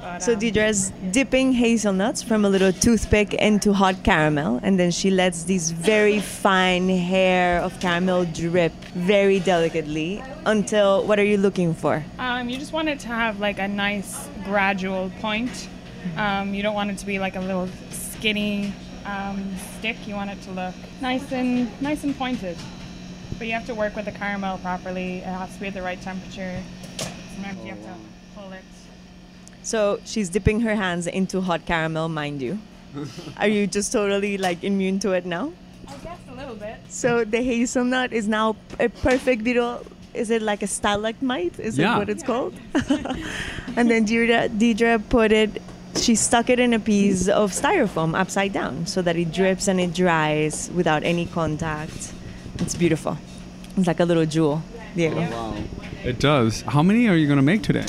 But, 0.00 0.20
So 0.20 0.34
um, 0.34 0.38
Deirdre's 0.38 0.92
dipping 1.10 1.52
hazelnuts 1.52 2.22
from 2.22 2.44
a 2.44 2.48
little 2.48 2.72
toothpick 2.72 3.34
into 3.34 3.72
hot 3.72 4.04
caramel, 4.04 4.60
and 4.62 4.78
then 4.78 4.92
she 4.92 5.10
lets 5.10 5.42
these 5.42 5.72
very 5.72 6.20
fine 6.20 6.88
hair 6.88 7.60
of 7.60 7.80
caramel 7.80 8.24
drip 8.26 8.72
very 8.94 9.40
delicately 9.40 10.22
until 10.46 11.04
what 11.04 11.18
are 11.18 11.24
you 11.24 11.38
looking 11.38 11.74
for? 11.74 12.04
Um, 12.20 12.48
you 12.48 12.56
just 12.56 12.72
want 12.72 12.88
it 12.88 13.00
to 13.00 13.08
have 13.08 13.40
like 13.40 13.58
a 13.58 13.66
nice 13.66 14.28
gradual 14.44 15.10
point. 15.20 15.68
Um, 16.16 16.54
you 16.54 16.62
don't 16.62 16.74
want 16.74 16.90
it 16.90 16.98
to 16.98 17.06
be 17.06 17.18
like 17.18 17.36
a 17.36 17.40
little 17.40 17.68
skinny 17.90 18.72
um, 19.04 19.54
stick. 19.78 19.96
You 20.06 20.14
want 20.14 20.30
it 20.30 20.40
to 20.42 20.50
look 20.52 20.74
nice 21.00 21.30
and 21.32 21.68
nice 21.80 22.04
and 22.04 22.16
pointed. 22.16 22.56
But 23.38 23.46
you 23.46 23.52
have 23.52 23.66
to 23.66 23.74
work 23.74 23.94
with 23.94 24.04
the 24.06 24.12
caramel 24.12 24.58
properly. 24.58 25.18
It 25.18 25.24
has 25.24 25.54
to 25.54 25.60
be 25.60 25.66
at 25.68 25.74
the 25.74 25.82
right 25.82 26.00
temperature. 26.00 26.60
Sometimes 27.34 27.62
you 27.64 27.70
have 27.70 27.82
to 27.82 27.94
pull 28.34 28.52
it. 28.52 28.62
So 29.62 30.00
she's 30.04 30.28
dipping 30.28 30.60
her 30.60 30.74
hands 30.74 31.06
into 31.06 31.40
hot 31.40 31.64
caramel, 31.66 32.08
mind 32.08 32.40
you. 32.42 32.58
Are 33.36 33.48
you 33.48 33.66
just 33.66 33.92
totally 33.92 34.38
like 34.38 34.64
immune 34.64 34.98
to 35.00 35.12
it 35.12 35.26
now? 35.26 35.52
I 35.86 35.92
guess 35.98 36.18
a 36.30 36.34
little 36.34 36.54
bit. 36.56 36.76
So 36.88 37.24
the 37.24 37.42
hazelnut 37.42 38.12
is 38.12 38.26
now 38.28 38.56
a 38.80 38.88
perfect 38.88 39.42
little. 39.42 39.84
Is 40.14 40.30
it 40.30 40.42
like 40.42 40.62
a 40.62 40.66
stalagmite? 40.66 41.60
Is 41.60 41.78
Yeah. 41.78 41.94
it 41.94 41.98
what 41.98 42.08
it's 42.08 42.22
called? 42.22 42.54
and 43.76 43.90
then 43.90 44.04
Deirdre, 44.04 44.48
Deirdre 44.48 44.98
put 44.98 45.32
it. 45.32 45.62
She 45.98 46.14
stuck 46.14 46.48
it 46.48 46.58
in 46.60 46.72
a 46.72 46.78
piece 46.78 47.28
of 47.28 47.52
styrofoam 47.52 48.18
upside 48.18 48.52
down 48.52 48.86
so 48.86 49.02
that 49.02 49.16
it 49.16 49.32
drips 49.32 49.68
and 49.68 49.80
it 49.80 49.92
dries 49.94 50.70
without 50.74 51.02
any 51.02 51.26
contact. 51.26 52.12
It's 52.60 52.74
beautiful. 52.74 53.18
It's 53.76 53.86
like 53.86 54.00
a 54.00 54.04
little 54.04 54.24
jewel. 54.26 54.62
Diego. 54.94 55.54
It 56.04 56.18
does. 56.18 56.62
How 56.62 56.82
many 56.82 57.08
are 57.08 57.16
you 57.16 57.26
going 57.26 57.36
to 57.38 57.42
make 57.42 57.62
today? 57.62 57.86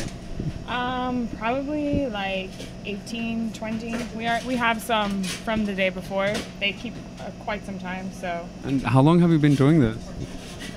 Um, 0.68 1.28
probably 1.38 2.08
like 2.08 2.50
18, 2.86 3.54
20. 3.54 3.96
We 4.16 4.28
are 4.28 4.40
we 4.46 4.56
have 4.56 4.82
some 4.82 5.24
from 5.24 5.66
the 5.66 5.74
day 5.74 5.90
before. 5.90 6.34
They 6.60 6.74
keep 6.74 6.94
uh, 7.20 7.32
quite 7.40 7.66
some 7.66 7.80
time. 7.80 8.12
So 8.14 8.48
And 8.64 8.82
how 8.84 9.02
long 9.02 9.20
have 9.22 9.32
you 9.32 9.40
been 9.40 9.56
doing 9.56 9.80
this? 9.80 9.98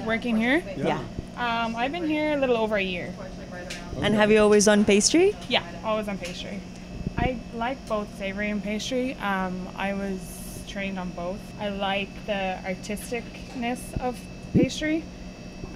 working 0.07 0.37
here. 0.37 0.63
Yeah. 0.77 0.99
Um, 1.37 1.77
I've 1.77 1.93
been 1.93 2.07
here 2.09 2.33
a 2.33 2.37
little 2.37 2.57
over 2.57 2.77
a 2.77 2.83
year. 2.83 3.13
And 4.01 4.15
have 4.15 4.31
you 4.31 4.39
always 4.41 4.65
done 4.65 4.85
pastry? 4.85 5.35
Yeah, 5.49 5.63
always 5.85 6.09
on 6.09 6.19
pastry. 6.19 6.61
I 7.17 7.39
like 7.55 7.85
both 7.87 8.17
savory 8.19 8.51
and 8.51 8.63
pastry. 8.63 9.15
Um, 9.15 9.69
I 9.77 9.95
was 9.95 10.63
trained 10.67 10.99
on 10.99 11.11
both. 11.11 11.41
I 11.61 11.69
like 11.69 12.09
the 12.27 12.59
artisticness 12.65 14.01
of 14.01 14.19
pastry, 14.55 15.05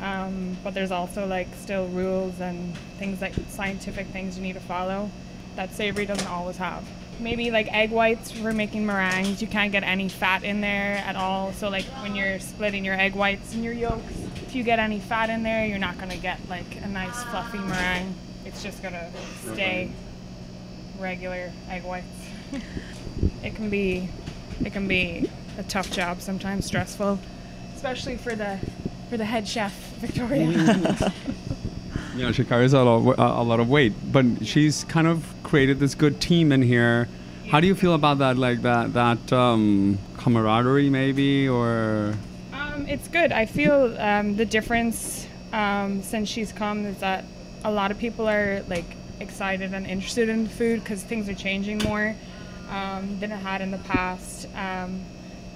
um, 0.01 0.57
but 0.65 0.75
there's 0.75 0.91
also 0.91 1.27
like 1.27 1.49
still 1.55 1.87
rules 1.89 2.41
and 2.41 2.77
things 2.99 3.21
like 3.21 3.35
scientific 3.49 4.07
things 4.09 4.37
you 4.37 4.43
need 4.43 4.55
to 4.55 4.61
follow 4.61 5.11
that 5.57 5.73
savory 5.75 6.07
doesn't 6.07 6.29
always 6.29 6.57
have. 6.57 6.85
Maybe 7.19 7.51
like 7.51 7.73
egg 7.73 7.91
whites 7.91 8.31
for 8.31 8.53
making 8.53 8.85
meringues, 8.85 9.41
you 9.41 9.49
can't 9.49 9.73
get 9.73 9.83
any 9.83 10.09
fat 10.09 10.45
in 10.45 10.61
there 10.61 10.99
at 10.99 11.17
all. 11.17 11.53
So 11.53 11.69
like 11.69 11.85
when 12.03 12.15
you're 12.15 12.39
splitting 12.39 12.85
your 12.85 12.95
egg 12.95 13.15
whites 13.15 13.55
and 13.55 13.65
your 13.65 13.73
yolks, 13.73 14.13
if 14.37 14.55
you 14.55 14.63
get 14.63 14.79
any 14.79 15.01
fat 15.01 15.31
in 15.31 15.43
there, 15.43 15.67
you're 15.67 15.79
not 15.79 15.99
gonna 15.99 16.19
get 16.19 16.39
like 16.49 16.77
a 16.83 16.89
nice 16.89 17.23
fluffy 17.25 17.59
meringue. 17.59 18.15
It's 18.45 18.63
just 18.63 18.83
gonna 18.83 19.11
stay 19.53 19.91
regular 20.99 21.53
egg 21.69 21.85
whites. 21.85 22.07
it 23.43 23.55
can 23.55 23.71
be 23.71 24.09
it 24.65 24.73
can 24.73 24.89
be 24.89 25.29
a 25.59 25.63
tough 25.65 25.91
job 25.91 26.21
sometimes 26.21 26.65
stressful 26.65 27.19
especially 27.75 28.17
for 28.17 28.35
the 28.35 28.59
for 29.09 29.17
the 29.17 29.25
head 29.25 29.47
chef 29.47 29.73
victoria 29.99 31.13
Yeah, 32.15 32.33
she 32.33 32.45
carries 32.45 32.73
a 32.73 32.83
lot, 32.83 33.19
of, 33.19 33.19
a 33.19 33.43
lot 33.43 33.61
of 33.61 33.69
weight, 33.69 33.93
but 34.11 34.25
she's 34.43 34.85
kind 34.85 35.07
of 35.07 35.35
created 35.43 35.81
this 35.81 35.95
good 35.95 36.19
team 36.19 36.51
in 36.51 36.63
here. 36.63 37.09
How 37.51 37.61
do 37.61 37.67
you 37.67 37.75
feel 37.75 37.93
about 37.93 38.21
that? 38.21 38.39
Like 38.39 38.63
that, 38.63 38.95
that 38.95 39.31
um, 39.35 39.99
camaraderie, 40.17 40.89
maybe, 40.89 41.47
or 41.47 42.15
um, 42.77 42.87
it's 42.89 43.09
good 43.09 43.33
i 43.33 43.47
feel 43.47 43.99
um, 43.99 44.37
the 44.37 44.45
difference 44.45 45.27
um, 45.53 46.03
since 46.03 46.29
she's 46.29 46.53
come 46.53 46.85
is 46.85 46.99
that 46.99 47.25
a 47.65 47.71
lot 47.71 47.91
of 47.91 47.99
people 47.99 48.29
are 48.29 48.63
like 48.69 48.96
excited 49.21 49.73
and 49.75 49.87
interested 49.87 50.29
in 50.29 50.47
food 50.47 50.81
because 50.81 51.03
things 51.03 51.29
are 51.29 51.35
changing 51.35 51.79
more 51.79 52.15
um, 52.71 53.19
than 53.21 53.33
it 53.33 53.37
had 53.37 53.61
in 53.61 53.71
the 53.71 53.79
past. 53.79 54.49
Um, 54.55 55.05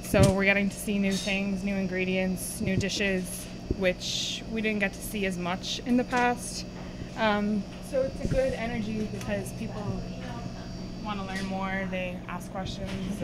so 0.03 0.33
we're 0.33 0.45
getting 0.45 0.69
to 0.69 0.77
see 0.77 0.99
new 0.99 1.13
things 1.13 1.63
new 1.63 1.77
ingredients 1.77 2.61
new 2.61 2.77
dishes 2.77 3.47
which 3.79 4.43
we 4.51 4.61
didn't 4.61 4.81
get 4.81 4.93
to 4.93 5.01
see 5.01 5.25
as 5.27 5.39
much 5.39 5.81
in 5.87 5.97
the 5.97 6.05
past. 6.05 6.67
Um, 7.17 7.63
so 7.91 8.03
it's 8.03 8.25
a 8.25 8.29
good 8.29 8.53
energy 8.55 9.09
because 9.13 9.53
people 9.53 9.83
want 11.05 11.21
to 11.21 11.27
learn 11.27 11.47
more 11.47 11.87
they 11.91 12.19
ask 12.29 12.51
questions 12.51 13.23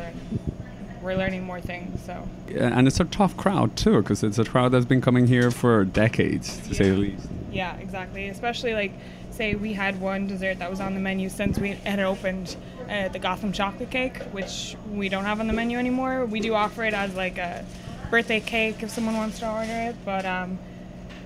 we're 1.07 1.17
learning 1.17 1.43
more 1.43 1.61
things 1.61 2.05
so 2.05 2.29
and 2.49 2.87
it's 2.87 3.01
a 3.01 3.05
tough 3.05 3.37
crowd 3.37 3.77
too, 3.77 4.03
because 4.03 4.23
it's 4.23 4.39
a 4.39 4.45
crowd 4.45 4.73
that's 4.73 4.85
been 4.85 5.01
coming 5.01 5.27
here 5.27 5.51
for 5.51 5.85
decades, 5.85 6.59
to 6.69 6.75
say 6.75 6.91
the 6.91 6.97
least. 6.97 7.29
Yeah, 7.53 7.77
exactly. 7.77 8.29
Especially 8.29 8.75
like, 8.75 8.93
say 9.31 9.55
we 9.55 9.73
had 9.73 10.01
one 10.01 10.27
dessert 10.27 10.59
that 10.59 10.71
was 10.71 10.81
on 10.81 10.95
the 10.95 11.01
menu 11.01 11.29
since 11.29 11.59
we 11.59 11.71
had 11.71 12.01
opened 12.01 12.57
uh, 12.89 13.09
the 13.09 13.19
Gotham 13.19 13.53
chocolate 13.53 13.91
cake, 13.91 14.19
which 14.33 14.77
we 14.93 15.09
don't 15.09 15.25
have 15.25 15.41
on 15.41 15.47
the 15.47 15.53
menu 15.53 15.79
anymore. 15.79 16.25
We 16.25 16.41
do 16.41 16.55
offer 16.55 16.85
it 16.85 16.95
as 16.95 17.15
like 17.15 17.39
a 17.39 17.65
birthday 18.11 18.41
cake 18.41 18.83
if 18.83 18.91
someone 18.91 19.17
wants 19.17 19.39
to 19.41 19.51
order 19.51 19.73
it, 19.91 19.97
but 20.05 20.25
um, 20.25 20.59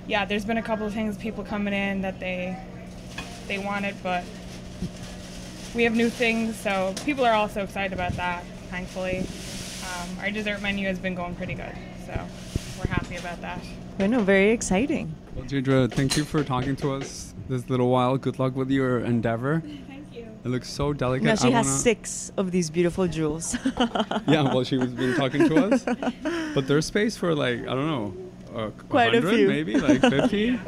yeah, 0.07 0.25
there's 0.25 0.45
been 0.45 0.59
a 0.59 0.63
couple 0.63 0.87
of 0.87 0.95
things 0.95 1.17
people 1.17 1.45
coming 1.45 1.75
in 1.75 2.03
that 2.03 2.19
they 2.19 2.57
they 3.47 3.59
want 3.59 3.85
it, 3.85 3.97
but 4.03 4.25
we 5.75 5.85
have 5.85 5.95
new 5.95 6.09
things, 6.09 6.57
so 6.57 6.95
people 7.05 7.25
are 7.25 7.35
also 7.35 7.63
excited 7.63 7.93
about 7.93 8.13
that. 8.13 8.45
Thankfully, 8.71 9.27
um, 9.91 10.09
our 10.21 10.31
dessert 10.31 10.61
menu 10.63 10.87
has 10.87 10.99
been 10.99 11.15
going 11.15 11.35
pretty 11.35 11.55
good, 11.55 11.73
so 12.07 12.15
we're 12.79 12.87
happy 12.91 13.17
about 13.17 13.41
that. 13.43 13.61
I 13.99 14.07
know, 14.07 14.21
very 14.21 14.51
exciting. 14.51 15.15
Well, 15.35 15.45
Deirdre, 15.45 15.89
thank 15.89 16.17
you 16.17 16.25
for 16.25 16.43
talking 16.45 16.77
to 16.77 16.93
us 16.95 17.35
this 17.49 17.69
little 17.69 17.91
while. 17.91 18.17
Good 18.17 18.39
luck 18.39 18.57
with 18.57 18.71
your 18.71 19.01
endeavor. 19.01 19.63
Thank 19.89 20.15
you. 20.15 20.27
It 20.45 20.49
looks 20.49 20.69
so 20.71 20.93
delicate. 20.93 21.25
Now 21.25 21.35
she 21.35 21.49
I 21.49 21.51
has 21.59 21.67
wanna- 21.67 21.79
six 21.79 22.33
of 22.37 22.51
these 22.51 22.71
beautiful 22.71 23.07
jewels. 23.07 23.57
Yeah, 24.27 24.43
well, 24.55 24.65
she 24.65 24.77
was 24.79 24.93
been 24.93 25.15
talking 25.17 25.49
to 25.49 25.57
us, 25.75 25.85
but 26.55 26.67
there's 26.67 26.87
space 26.87 27.17
for 27.17 27.35
like 27.35 27.61
I 27.61 27.75
don't 27.75 27.87
know, 27.87 28.15
uh, 28.57 28.71
Quite 28.89 29.15
a 29.15 29.21
100, 29.21 29.37
few. 29.37 29.49
maybe 29.49 29.77
like 29.79 30.01
50. 30.01 30.59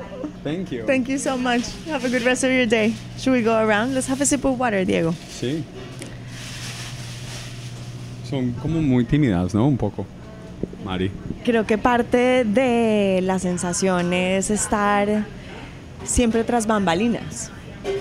Thank 0.44 0.72
you. 0.72 0.84
Thank 0.86 1.08
you 1.08 1.18
so 1.18 1.36
much. 1.38 1.62
Have 1.86 2.04
a 2.04 2.08
good 2.10 2.22
rest 2.22 2.44
of 2.44 2.50
your 2.50 2.66
day. 2.66 2.94
Should 3.18 3.32
we 3.32 3.42
go 3.42 3.64
around? 3.64 3.94
Let's 3.94 4.08
have 4.08 4.20
a 4.20 4.26
sip 4.26 4.44
of 4.44 4.58
water, 4.58 4.84
Diego. 4.84 5.12
Sí. 5.28 5.62
Son 8.32 8.50
como 8.52 8.80
muy 8.80 9.04
tímidas, 9.04 9.52
¿no? 9.52 9.68
Un 9.68 9.76
poco. 9.76 10.06
Mari. 10.86 11.10
Creo 11.44 11.66
que 11.66 11.76
parte 11.76 12.44
de 12.46 13.20
la 13.22 13.38
sensación 13.38 14.14
es 14.14 14.48
estar 14.48 15.26
siempre 16.02 16.42
tras 16.42 16.66
bambalinas, 16.66 17.50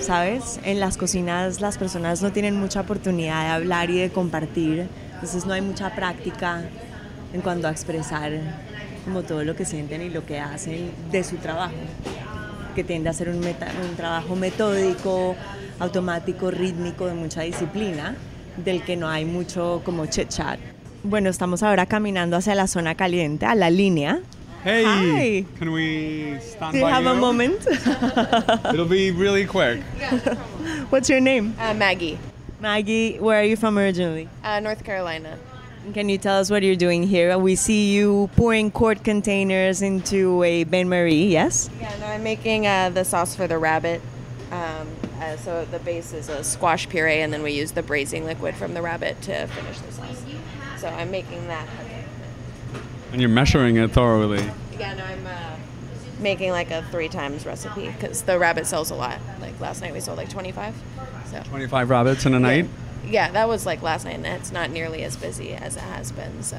¿sabes? 0.00 0.58
En 0.64 0.80
las 0.80 0.96
cocinas 0.96 1.60
las 1.60 1.76
personas 1.76 2.22
no 2.22 2.32
tienen 2.32 2.58
mucha 2.58 2.80
oportunidad 2.80 3.42
de 3.44 3.50
hablar 3.50 3.90
y 3.90 3.98
de 3.98 4.08
compartir, 4.08 4.86
entonces 5.12 5.44
no 5.44 5.52
hay 5.52 5.60
mucha 5.60 5.94
práctica 5.94 6.62
en 7.34 7.42
cuanto 7.42 7.68
a 7.68 7.70
expresar 7.70 8.32
como 9.04 9.24
todo 9.24 9.44
lo 9.44 9.54
que 9.54 9.66
sienten 9.66 10.00
y 10.00 10.08
lo 10.08 10.24
que 10.24 10.40
hacen 10.40 10.92
de 11.10 11.24
su 11.24 11.36
trabajo, 11.36 11.74
que 12.74 12.84
tiende 12.84 13.10
a 13.10 13.12
ser 13.12 13.28
un, 13.28 13.40
meta- 13.40 13.70
un 13.86 13.96
trabajo 13.96 14.34
metódico, 14.34 15.36
automático, 15.78 16.50
rítmico, 16.50 17.04
de 17.06 17.12
mucha 17.12 17.42
disciplina, 17.42 18.14
del 18.56 18.82
que 18.82 18.96
no 18.96 19.08
hay 19.08 19.24
mucho 19.24 19.80
como 19.84 20.06
chit 20.06 20.28
chat. 20.28 20.58
Bueno, 21.04 21.30
estamos 21.30 21.62
ahora 21.62 21.86
caminando 21.86 22.36
hacia 22.36 22.54
la 22.54 22.66
zona 22.66 22.94
caliente, 22.94 23.44
a 23.46 23.54
la 23.54 23.70
línea. 23.70 24.20
Hey, 24.64 24.84
Hi. 24.86 25.46
can 25.58 25.72
we 25.72 26.38
stand 26.40 26.72
Do 26.74 26.78
you 26.78 26.84
by 26.84 26.90
have 26.92 27.06
a 27.06 27.14
moment? 27.14 27.66
It'll 28.72 28.86
be 28.86 29.10
really 29.10 29.44
quick. 29.44 29.82
What's 30.90 31.08
your 31.10 31.20
name? 31.20 31.54
Uh, 31.58 31.74
Maggie, 31.74 32.16
Maggie, 32.60 33.18
where 33.18 33.40
are 33.40 33.44
you 33.44 33.56
from 33.56 33.76
originally? 33.76 34.28
uh, 34.44 34.60
North 34.60 34.84
Carolina. 34.84 35.36
Can 35.94 36.08
you 36.08 36.16
tell 36.16 36.38
us 36.38 36.48
what 36.48 36.62
you're 36.62 36.76
doing 36.76 37.02
here? 37.02 37.36
We 37.36 37.56
see 37.56 37.92
you 37.92 38.30
pouring 38.36 38.70
quart 38.70 39.02
containers 39.02 39.82
into 39.82 40.44
a 40.44 40.62
bain 40.62 40.88
marie, 40.88 41.26
yes? 41.26 41.68
Yeah, 41.80 41.90
no, 41.98 42.06
I'm 42.06 42.22
making 42.22 42.68
uh, 42.68 42.90
the 42.90 43.04
sauce 43.04 43.34
for 43.34 43.48
the 43.48 43.58
rabbit. 43.58 44.00
Um, 44.52 44.86
uh, 45.22 45.36
so 45.36 45.64
the 45.66 45.78
base 45.78 46.12
is 46.12 46.28
a 46.28 46.42
squash 46.42 46.88
puree, 46.88 47.20
and 47.20 47.32
then 47.32 47.42
we 47.42 47.52
use 47.52 47.72
the 47.72 47.82
braising 47.82 48.24
liquid 48.24 48.54
from 48.56 48.74
the 48.74 48.82
rabbit 48.82 49.20
to 49.22 49.46
finish 49.46 49.78
the 49.80 49.92
sauce. 49.92 50.24
So 50.78 50.88
I'm 50.88 51.10
making 51.10 51.46
that. 51.46 51.66
And 53.12 53.20
you're 53.20 53.30
measuring 53.30 53.76
it 53.76 53.92
thoroughly. 53.92 54.44
Yeah, 54.78 54.94
no, 54.94 55.04
I'm 55.04 55.26
uh, 55.26 55.56
making 56.18 56.50
like 56.50 56.70
a 56.70 56.82
three 56.90 57.08
times 57.08 57.46
recipe 57.46 57.86
because 57.88 58.22
the 58.22 58.38
rabbit 58.38 58.66
sells 58.66 58.90
a 58.90 58.94
lot. 58.94 59.20
Like 59.40 59.58
last 59.60 59.80
night 59.82 59.92
we 59.92 60.00
sold 60.00 60.18
like 60.18 60.30
25. 60.30 60.74
So 61.30 61.42
25 61.44 61.90
rabbits 61.90 62.26
in 62.26 62.34
a 62.34 62.40
night. 62.40 62.66
yeah, 63.06 63.30
that 63.30 63.48
was 63.48 63.64
like 63.64 63.82
last 63.82 64.04
night, 64.04 64.16
and 64.16 64.26
it's 64.26 64.50
not 64.52 64.70
nearly 64.70 65.02
as 65.02 65.16
busy 65.16 65.52
as 65.54 65.76
it 65.76 65.82
has 65.82 66.10
been. 66.12 66.42
So, 66.42 66.58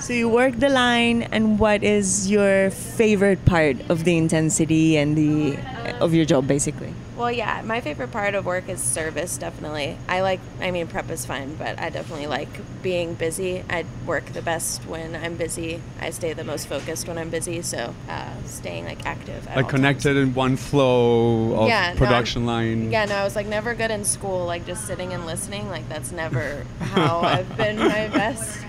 So 0.00 0.12
you 0.12 0.28
work 0.28 0.58
the 0.58 0.68
line, 0.68 1.22
and 1.22 1.58
what 1.58 1.82
is 1.82 2.30
your 2.30 2.70
favorite 2.70 3.44
part 3.44 3.76
of 3.88 4.04
the 4.04 4.16
intensity 4.16 4.96
and 4.96 5.16
the 5.16 5.58
of 6.00 6.14
your 6.14 6.24
job, 6.26 6.46
basically? 6.46 6.94
Well, 7.16 7.30
yeah, 7.30 7.62
my 7.64 7.80
favorite 7.80 8.10
part 8.10 8.34
of 8.34 8.44
work 8.44 8.68
is 8.68 8.80
service. 8.82 9.38
Definitely, 9.38 9.96
I 10.08 10.20
like. 10.22 10.40
I 10.60 10.70
mean, 10.70 10.86
prep 10.86 11.10
is 11.10 11.24
fine, 11.24 11.54
but 11.54 11.78
I 11.78 11.90
definitely 11.90 12.26
like 12.26 12.48
being 12.82 13.14
busy. 13.14 13.62
I 13.70 13.84
work 14.06 14.26
the 14.26 14.42
best 14.42 14.82
when 14.86 15.14
I'm 15.14 15.36
busy. 15.36 15.80
I 16.00 16.10
stay 16.10 16.32
the 16.32 16.44
most 16.44 16.66
focused 16.66 17.06
when 17.06 17.16
I'm 17.18 17.30
busy. 17.30 17.62
So, 17.62 17.94
uh, 18.08 18.30
staying 18.46 18.84
like 18.84 19.06
active. 19.06 19.46
At 19.48 19.56
Like 19.56 19.68
connected 19.68 20.16
in 20.16 20.34
one 20.34 20.56
flow 20.56 21.54
of 21.62 21.68
Yeah, 21.68 21.94
production 21.94 22.42
I'm- 22.48 22.80
line. 22.80 22.90
Yeah, 22.90 23.04
no, 23.04 23.14
I 23.16 23.24
was 23.24 23.36
like 23.36 23.46
never 23.46 23.74
good 23.74 23.90
in 23.90 24.04
school, 24.04 24.44
like 24.46 24.66
just 24.66 24.86
sitting 24.86 25.12
and 25.12 25.24
listening. 25.26 25.68
Like 25.68 25.88
that's 25.88 26.10
never 26.12 26.64
how 26.80 27.20
I've 27.22 27.56
been 27.56 27.78
my 27.78 28.08
best. 28.08 28.60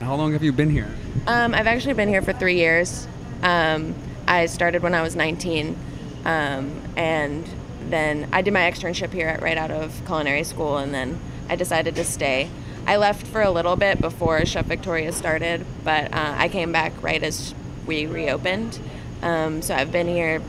How 0.00 0.16
long 0.16 0.32
have 0.32 0.42
you 0.42 0.52
been 0.52 0.70
here? 0.70 0.88
Um, 1.28 1.54
I've 1.54 1.68
actually 1.68 1.94
been 1.94 2.08
here 2.08 2.22
for 2.22 2.32
three 2.32 2.56
years. 2.56 3.06
Um, 3.44 3.94
I 4.26 4.46
started 4.46 4.82
when 4.82 4.94
I 4.94 5.02
was 5.02 5.14
19, 5.14 5.76
um, 6.24 6.80
and 6.96 7.44
then 7.92 8.28
I 8.32 8.42
did 8.42 8.52
my 8.52 8.60
externship 8.60 9.12
here 9.12 9.28
at, 9.28 9.42
right 9.42 9.58
out 9.58 9.70
of 9.70 10.04
culinary 10.06 10.44
school, 10.44 10.78
and 10.78 10.92
then 10.94 11.18
I 11.48 11.56
decided 11.56 11.94
to 11.96 12.04
stay. 12.04 12.48
I 12.86 12.96
left 12.96 13.26
for 13.26 13.42
a 13.42 13.50
little 13.50 13.76
bit 13.76 14.00
before 14.00 14.44
Chef 14.44 14.66
Victoria 14.66 15.12
started, 15.12 15.64
but 15.84 16.12
uh, 16.12 16.34
I 16.36 16.48
came 16.48 16.72
back 16.72 16.92
right 17.02 17.22
as 17.22 17.54
we 17.86 18.06
reopened. 18.06 18.78
Um, 19.22 19.62
so 19.62 19.74
I've 19.74 19.92
been 19.92 20.08
here 20.08 20.42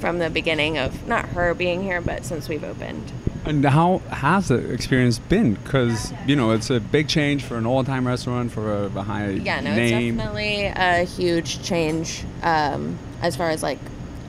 from 0.00 0.18
the 0.18 0.28
beginning 0.30 0.78
of 0.78 1.06
not 1.08 1.24
her 1.30 1.54
being 1.54 1.82
here, 1.82 2.00
but 2.00 2.24
since 2.24 2.48
we've 2.48 2.62
opened. 2.64 3.10
And 3.44 3.64
how 3.64 3.98
has 4.10 4.48
the 4.48 4.56
experience 4.72 5.18
been? 5.18 5.54
Because 5.54 6.12
you 6.26 6.36
know 6.36 6.50
it's 6.50 6.68
a 6.68 6.80
big 6.80 7.08
change 7.08 7.42
for 7.42 7.56
an 7.56 7.64
all-time 7.64 8.06
restaurant 8.06 8.52
for 8.52 8.70
a, 8.70 8.84
a 8.86 9.02
high 9.02 9.30
Yeah, 9.30 9.60
no, 9.60 9.74
name. 9.74 10.08
it's 10.08 10.16
definitely 10.18 10.64
a 10.66 11.04
huge 11.04 11.62
change 11.62 12.24
um, 12.42 12.98
as 13.22 13.36
far 13.36 13.48
as 13.48 13.62
like 13.62 13.78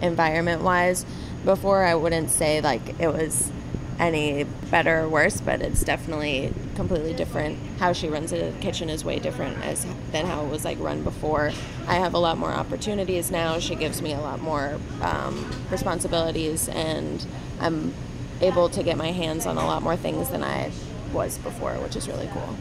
environment 0.02 0.62
wise. 0.62 1.06
Before, 1.46 1.84
I 1.84 1.96
wouldn't 1.96 2.30
say 2.30 2.62
like 2.62 3.00
it 3.00 3.08
was 3.08 3.52
any 4.00 4.46
better 4.72 5.02
or 5.02 5.10
worse, 5.10 5.42
but 5.42 5.62
it's 5.62 5.84
definitely 5.84 6.54
completely 6.76 7.14
different. 7.14 7.60
How 7.80 7.92
she 7.94 8.08
runs 8.08 8.32
the 8.32 8.54
kitchen 8.62 8.90
is 8.90 9.04
way 9.04 9.20
different 9.20 9.64
as 9.64 9.86
than 10.12 10.26
how 10.26 10.46
it 10.46 10.50
was 10.50 10.64
like 10.64 10.80
run 10.80 11.04
before. 11.04 11.52
I 11.88 11.96
have 11.96 12.14
a 12.14 12.18
lot 12.18 12.38
more 12.38 12.52
opportunities 12.52 13.30
now. 13.30 13.60
She 13.60 13.76
gives 13.76 14.02
me 14.02 14.14
a 14.14 14.20
lot 14.20 14.42
more 14.42 14.80
um, 15.02 15.52
responsibilities, 15.70 16.70
and 16.70 17.26
I'm 17.60 17.94
able 18.42 18.70
to 18.70 18.84
get 18.84 18.98
my 18.98 19.12
hands 19.12 19.46
on 19.46 19.58
a 19.58 19.66
lot 19.66 19.84
more 19.84 19.98
things 19.98 20.30
than 20.30 20.44
I 20.44 20.72
was 21.12 21.38
before, 21.38 21.74
which 21.76 21.96
is 21.96 22.08
really 22.08 22.30
cool. 22.32 22.56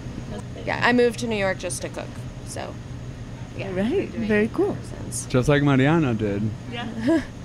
Yeah, 0.66 0.80
I 0.84 0.92
moved 0.92 1.20
to 1.20 1.28
New 1.28 1.36
York 1.36 1.58
just 1.58 1.82
to 1.82 1.88
cook, 1.88 2.08
so 2.46 2.74
yeah, 3.56 3.72
Right, 3.74 4.08
very 4.08 4.48
cool. 4.48 4.76
Just 5.28 5.48
like 5.48 5.62
Mariana 5.62 6.14
did. 6.14 6.42
Yeah. 6.70 7.22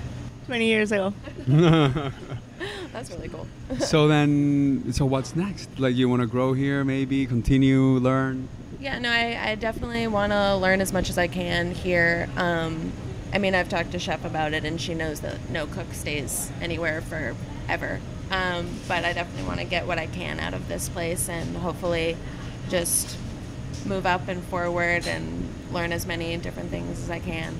20 0.45 0.65
years 0.65 0.91
ago. 0.91 1.13
That's 2.93 3.09
really 3.11 3.29
cool. 3.29 3.47
so 3.79 4.07
then, 4.07 4.93
so 4.93 5.05
what's 5.05 5.35
next? 5.35 5.79
Like 5.79 5.95
you 5.95 6.07
want 6.09 6.21
to 6.21 6.27
grow 6.27 6.53
here, 6.53 6.83
maybe 6.83 7.25
continue 7.25 7.81
learn. 7.97 8.47
Yeah, 8.79 8.99
no, 8.99 9.09
I, 9.09 9.51
I 9.51 9.55
definitely 9.55 10.07
want 10.07 10.31
to 10.31 10.55
learn 10.57 10.81
as 10.81 10.91
much 10.91 11.09
as 11.09 11.17
I 11.17 11.27
can 11.27 11.71
here. 11.71 12.29
Um, 12.35 12.91
I 13.33 13.39
mean, 13.39 13.55
I've 13.55 13.69
talked 13.69 13.91
to 13.93 13.99
Chef 13.99 14.23
about 14.25 14.53
it, 14.53 14.65
and 14.65 14.79
she 14.79 14.93
knows 14.93 15.21
that 15.21 15.49
no 15.49 15.65
cook 15.65 15.93
stays 15.93 16.51
anywhere 16.61 17.01
forever. 17.01 17.99
Um, 18.29 18.69
but 18.87 19.05
I 19.05 19.13
definitely 19.13 19.47
want 19.47 19.59
to 19.59 19.65
get 19.65 19.87
what 19.87 19.97
I 19.97 20.07
can 20.07 20.39
out 20.39 20.53
of 20.53 20.67
this 20.67 20.89
place, 20.89 21.29
and 21.29 21.57
hopefully, 21.57 22.17
just 22.69 23.17
move 23.85 24.05
up 24.05 24.27
and 24.27 24.43
forward 24.43 25.07
and 25.07 25.49
learn 25.71 25.91
as 25.91 26.05
many 26.05 26.35
different 26.37 26.69
things 26.69 26.99
as 26.99 27.09
I 27.09 27.19
can. 27.19 27.57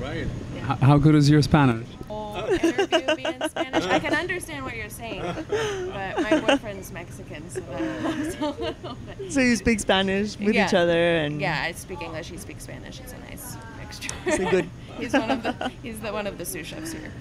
Right. 0.00 0.26
H- 0.56 0.78
how 0.80 0.98
good 0.98 1.14
is 1.14 1.28
your 1.30 1.42
Spanish? 1.42 1.86
interview 2.34 3.14
me 3.16 3.24
in 3.24 3.48
Spanish. 3.48 3.84
I 3.84 3.98
can 4.00 4.12
understand 4.12 4.64
what 4.64 4.76
you're 4.76 4.90
saying, 4.90 5.22
but 5.22 6.20
my 6.22 6.40
boyfriend's 6.40 6.90
Mexican, 6.92 7.48
so 7.48 7.60
that 7.60 7.80
helps 8.00 8.34
a 8.58 8.62
little 8.62 8.96
bit. 9.18 9.32
So 9.32 9.40
you 9.40 9.56
speak 9.56 9.80
Spanish 9.80 10.36
with 10.38 10.54
Yeah. 10.54 10.66
each 10.66 10.74
other, 10.74 11.16
and 11.18 11.40
Yeah, 11.40 11.62
I 11.66 11.72
speak 11.72 12.02
English. 12.02 12.28
He 12.30 12.36
speaks 12.36 12.64
Spanish. 12.64 13.00
It's 13.00 13.12
a 13.12 13.18
nice 13.30 13.56
mixture. 13.78 14.10
It's 14.26 14.38
a 14.40 14.50
good- 14.50 14.68
he's 14.98 15.12
one 15.14 15.30
of 15.30 15.42
the 15.42 15.70
he's 15.82 16.00
the 16.00 16.12
one 16.12 16.26
of 16.26 16.36
the 16.38 16.44
sous 16.44 16.66
chefs 16.66 16.92
here. 16.92 17.12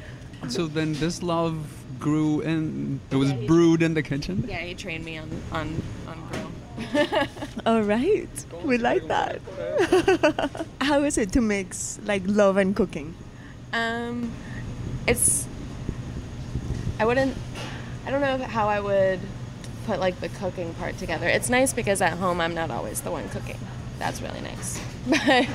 So 0.49 0.67
then 0.67 0.93
this 0.95 1.23
love 1.23 1.55
grew 1.99 2.41
and 2.41 2.99
It 3.11 3.15
was 3.15 3.31
brewed 3.33 3.81
in 3.81 3.93
the 3.93 4.03
kitchen. 4.03 4.43
Yeah, 4.47 4.57
he 4.57 4.73
trained 4.73 5.05
me 5.05 5.17
on 5.19 5.29
on 5.51 5.81
on 6.07 6.17
grill. 6.31 6.51
All 7.65 7.81
right, 7.81 8.45
we 8.63 8.77
like 8.77 9.07
that. 9.07 9.41
How 10.81 11.03
is 11.03 11.17
it 11.17 11.31
to 11.33 11.41
mix 11.41 11.99
like 12.05 12.23
love 12.25 12.57
and 12.57 12.75
cooking? 12.75 13.15
Um, 13.71 14.31
it's 15.07 15.47
I 16.99 17.05
wouldn't. 17.05 17.35
I 18.05 18.11
don't 18.11 18.21
know 18.21 18.37
how 18.45 18.67
I 18.67 18.79
would 18.79 19.19
put 19.85 19.99
like 19.99 20.19
the 20.19 20.29
cooking 20.29 20.73
part 20.75 20.97
together. 20.97 21.27
It's 21.27 21.49
nice 21.49 21.73
because 21.73 22.01
at 22.01 22.13
home 22.13 22.39
I'm 22.41 22.53
not 22.53 22.69
always 22.71 23.01
the 23.01 23.11
one 23.11 23.27
cooking. 23.29 23.59
That's 23.99 24.21
really 24.21 24.41
nice. 24.41 24.79
But 25.05 25.47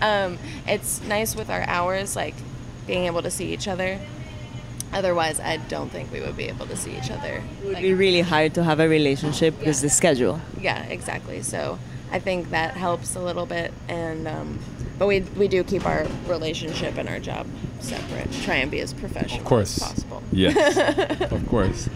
um, 0.00 0.38
it's 0.66 1.02
nice 1.02 1.36
with 1.36 1.50
our 1.50 1.62
hours, 1.62 2.16
like 2.16 2.34
being 2.86 3.04
able 3.04 3.22
to 3.22 3.30
see 3.30 3.52
each 3.52 3.68
other. 3.68 4.00
Otherwise, 4.94 5.40
I 5.40 5.56
don't 5.56 5.90
think 5.90 6.10
we 6.12 6.20
would 6.20 6.36
be 6.36 6.44
able 6.44 6.66
to 6.66 6.76
see 6.76 6.96
each 6.96 7.10
other. 7.10 7.42
It 7.62 7.66
would 7.66 7.82
be 7.82 7.94
really 7.94 8.20
hard 8.20 8.54
to 8.54 8.62
have 8.64 8.78
a 8.80 8.88
relationship 8.88 9.58
because 9.58 9.80
the 9.82 9.90
schedule. 9.90 10.40
Yeah, 10.60 10.82
exactly. 10.84 11.42
So 11.42 11.78
I 12.12 12.20
think 12.20 12.50
that 12.50 12.74
helps 12.76 13.16
a 13.16 13.20
little 13.20 13.44
bit, 13.46 13.72
and 13.88 14.28
um, 14.28 14.58
but 14.98 15.08
we 15.08 15.20
we 15.36 15.48
do 15.48 15.64
keep 15.64 15.84
our 15.84 16.06
relationship 16.28 16.96
and 16.96 17.08
our 17.08 17.18
job 17.18 17.46
separate. 17.80 18.30
Try 18.42 18.56
and 18.56 18.70
be 18.70 18.80
as 18.80 18.94
professional 18.94 19.40
Of 19.40 19.44
course. 19.46 19.76
as 19.82 19.88
possible. 19.88 20.22
Yes, 20.30 20.78
of 21.32 21.46
course. 21.48 21.88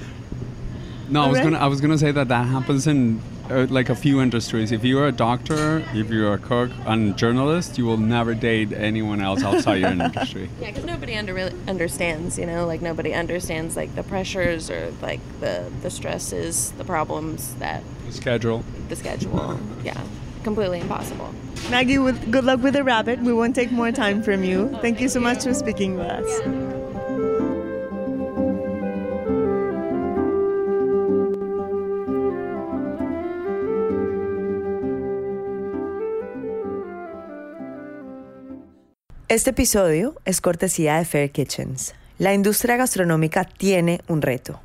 No, 1.08 1.22
I 1.22 1.28
was 1.28 1.38
Alright. 1.38 1.52
gonna 1.52 1.64
I 1.64 1.68
was 1.68 1.80
gonna 1.80 1.98
say 1.98 2.10
that 2.10 2.28
that 2.28 2.46
happens 2.46 2.86
in 2.86 3.20
uh, 3.50 3.66
like 3.70 3.88
a 3.88 3.94
few 3.94 4.20
industries. 4.20 4.72
If 4.72 4.84
you're 4.84 5.06
a 5.08 5.12
doctor, 5.12 5.84
if 5.94 6.10
you're 6.10 6.32
a 6.34 6.38
cook, 6.38 6.70
and 6.86 7.16
journalist, 7.16 7.78
you 7.78 7.84
will 7.86 7.96
never 7.96 8.34
date 8.34 8.72
anyone 8.72 9.20
else 9.20 9.42
outside 9.42 9.76
your 9.76 9.90
industry. 9.98 10.48
Yeah, 10.60 10.68
because 10.68 10.84
nobody 10.84 11.14
under 11.16 11.38
understands, 11.66 12.38
you 12.38 12.46
know, 12.46 12.66
like 12.66 12.82
nobody 12.82 13.12
understands 13.12 13.76
like 13.76 13.94
the 13.94 14.02
pressures 14.02 14.70
or 14.70 14.92
like 15.02 15.20
the 15.40 15.70
the 15.82 15.90
stresses, 15.90 16.72
the 16.72 16.84
problems 16.84 17.54
that 17.56 17.82
The 18.06 18.12
schedule. 18.12 18.64
the 18.88 18.96
schedule. 18.96 19.58
Yeah, 19.84 20.00
completely 20.44 20.80
impossible. 20.80 21.32
Maggie, 21.70 21.98
with, 21.98 22.30
good 22.30 22.44
luck 22.44 22.62
with 22.62 22.74
the 22.74 22.84
rabbit. 22.84 23.18
We 23.20 23.32
won't 23.32 23.54
take 23.54 23.70
more 23.72 23.90
time 23.92 24.22
from 24.22 24.44
you. 24.44 24.68
Thank 24.80 25.00
you 25.00 25.08
so 25.08 25.20
much 25.20 25.42
for 25.44 25.52
speaking 25.54 25.96
with 25.96 26.06
us. 26.06 26.77
Este 39.30 39.50
episodio 39.50 40.14
es 40.24 40.40
cortesía 40.40 40.96
de 40.96 41.04
Fair 41.04 41.30
Kitchens. 41.30 41.94
La 42.16 42.32
industria 42.32 42.78
gastronómica 42.78 43.44
tiene 43.44 44.00
un 44.08 44.22
reto. 44.22 44.58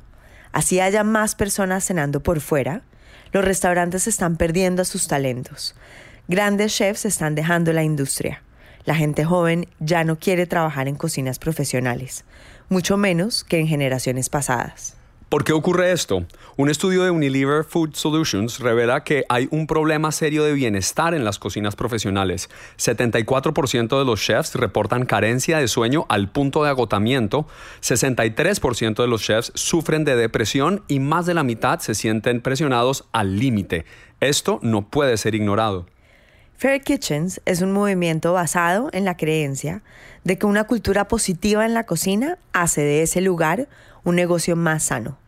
Así 0.52 0.80
haya 0.80 1.04
más 1.04 1.34
personas 1.34 1.84
cenando 1.84 2.22
por 2.22 2.40
fuera, 2.40 2.80
los 3.32 3.44
restaurantes 3.44 4.06
están 4.06 4.38
perdiendo 4.38 4.86
sus 4.86 5.06
talentos. 5.06 5.74
Grandes 6.28 6.74
chefs 6.74 7.04
están 7.04 7.34
dejando 7.34 7.74
la 7.74 7.84
industria. 7.84 8.42
La 8.86 8.94
gente 8.94 9.26
joven 9.26 9.68
ya 9.80 10.02
no 10.02 10.18
quiere 10.18 10.46
trabajar 10.46 10.88
en 10.88 10.96
cocinas 10.96 11.38
profesionales, 11.38 12.24
mucho 12.70 12.96
menos 12.96 13.44
que 13.44 13.58
en 13.58 13.66
generaciones 13.66 14.30
pasadas. 14.30 14.96
¿Por 15.28 15.42
qué 15.42 15.52
ocurre 15.52 15.90
esto? 15.90 16.24
Un 16.56 16.68
estudio 16.68 17.02
de 17.02 17.10
Unilever 17.10 17.64
Food 17.64 17.94
Solutions 17.94 18.60
revela 18.60 19.02
que 19.02 19.24
hay 19.28 19.48
un 19.50 19.66
problema 19.66 20.12
serio 20.12 20.44
de 20.44 20.52
bienestar 20.52 21.14
en 21.14 21.24
las 21.24 21.38
cocinas 21.38 21.74
profesionales. 21.74 22.50
74% 22.78 23.98
de 23.98 24.04
los 24.04 24.20
chefs 24.20 24.54
reportan 24.54 25.06
carencia 25.06 25.58
de 25.58 25.66
sueño 25.66 26.06
al 26.08 26.30
punto 26.30 26.62
de 26.62 26.70
agotamiento, 26.70 27.48
63% 27.82 28.94
de 29.02 29.08
los 29.08 29.22
chefs 29.22 29.50
sufren 29.54 30.04
de 30.04 30.14
depresión 30.14 30.84
y 30.86 31.00
más 31.00 31.26
de 31.26 31.34
la 31.34 31.42
mitad 31.42 31.80
se 31.80 31.94
sienten 31.94 32.40
presionados 32.40 33.04
al 33.10 33.38
límite. 33.38 33.86
Esto 34.20 34.60
no 34.62 34.88
puede 34.88 35.16
ser 35.16 35.34
ignorado. 35.34 35.86
Fair 36.56 36.82
Kitchens 36.82 37.40
es 37.44 37.60
un 37.62 37.72
movimiento 37.72 38.32
basado 38.32 38.88
en 38.92 39.04
la 39.04 39.16
creencia 39.16 39.82
de 40.22 40.38
que 40.38 40.46
una 40.46 40.64
cultura 40.64 41.08
positiva 41.08 41.66
en 41.66 41.74
la 41.74 41.84
cocina 41.84 42.38
hace 42.52 42.82
de 42.82 43.02
ese 43.02 43.20
lugar 43.20 43.68
un 44.04 44.16
negocio 44.16 44.56
más 44.56 44.84
sano. 44.84 45.18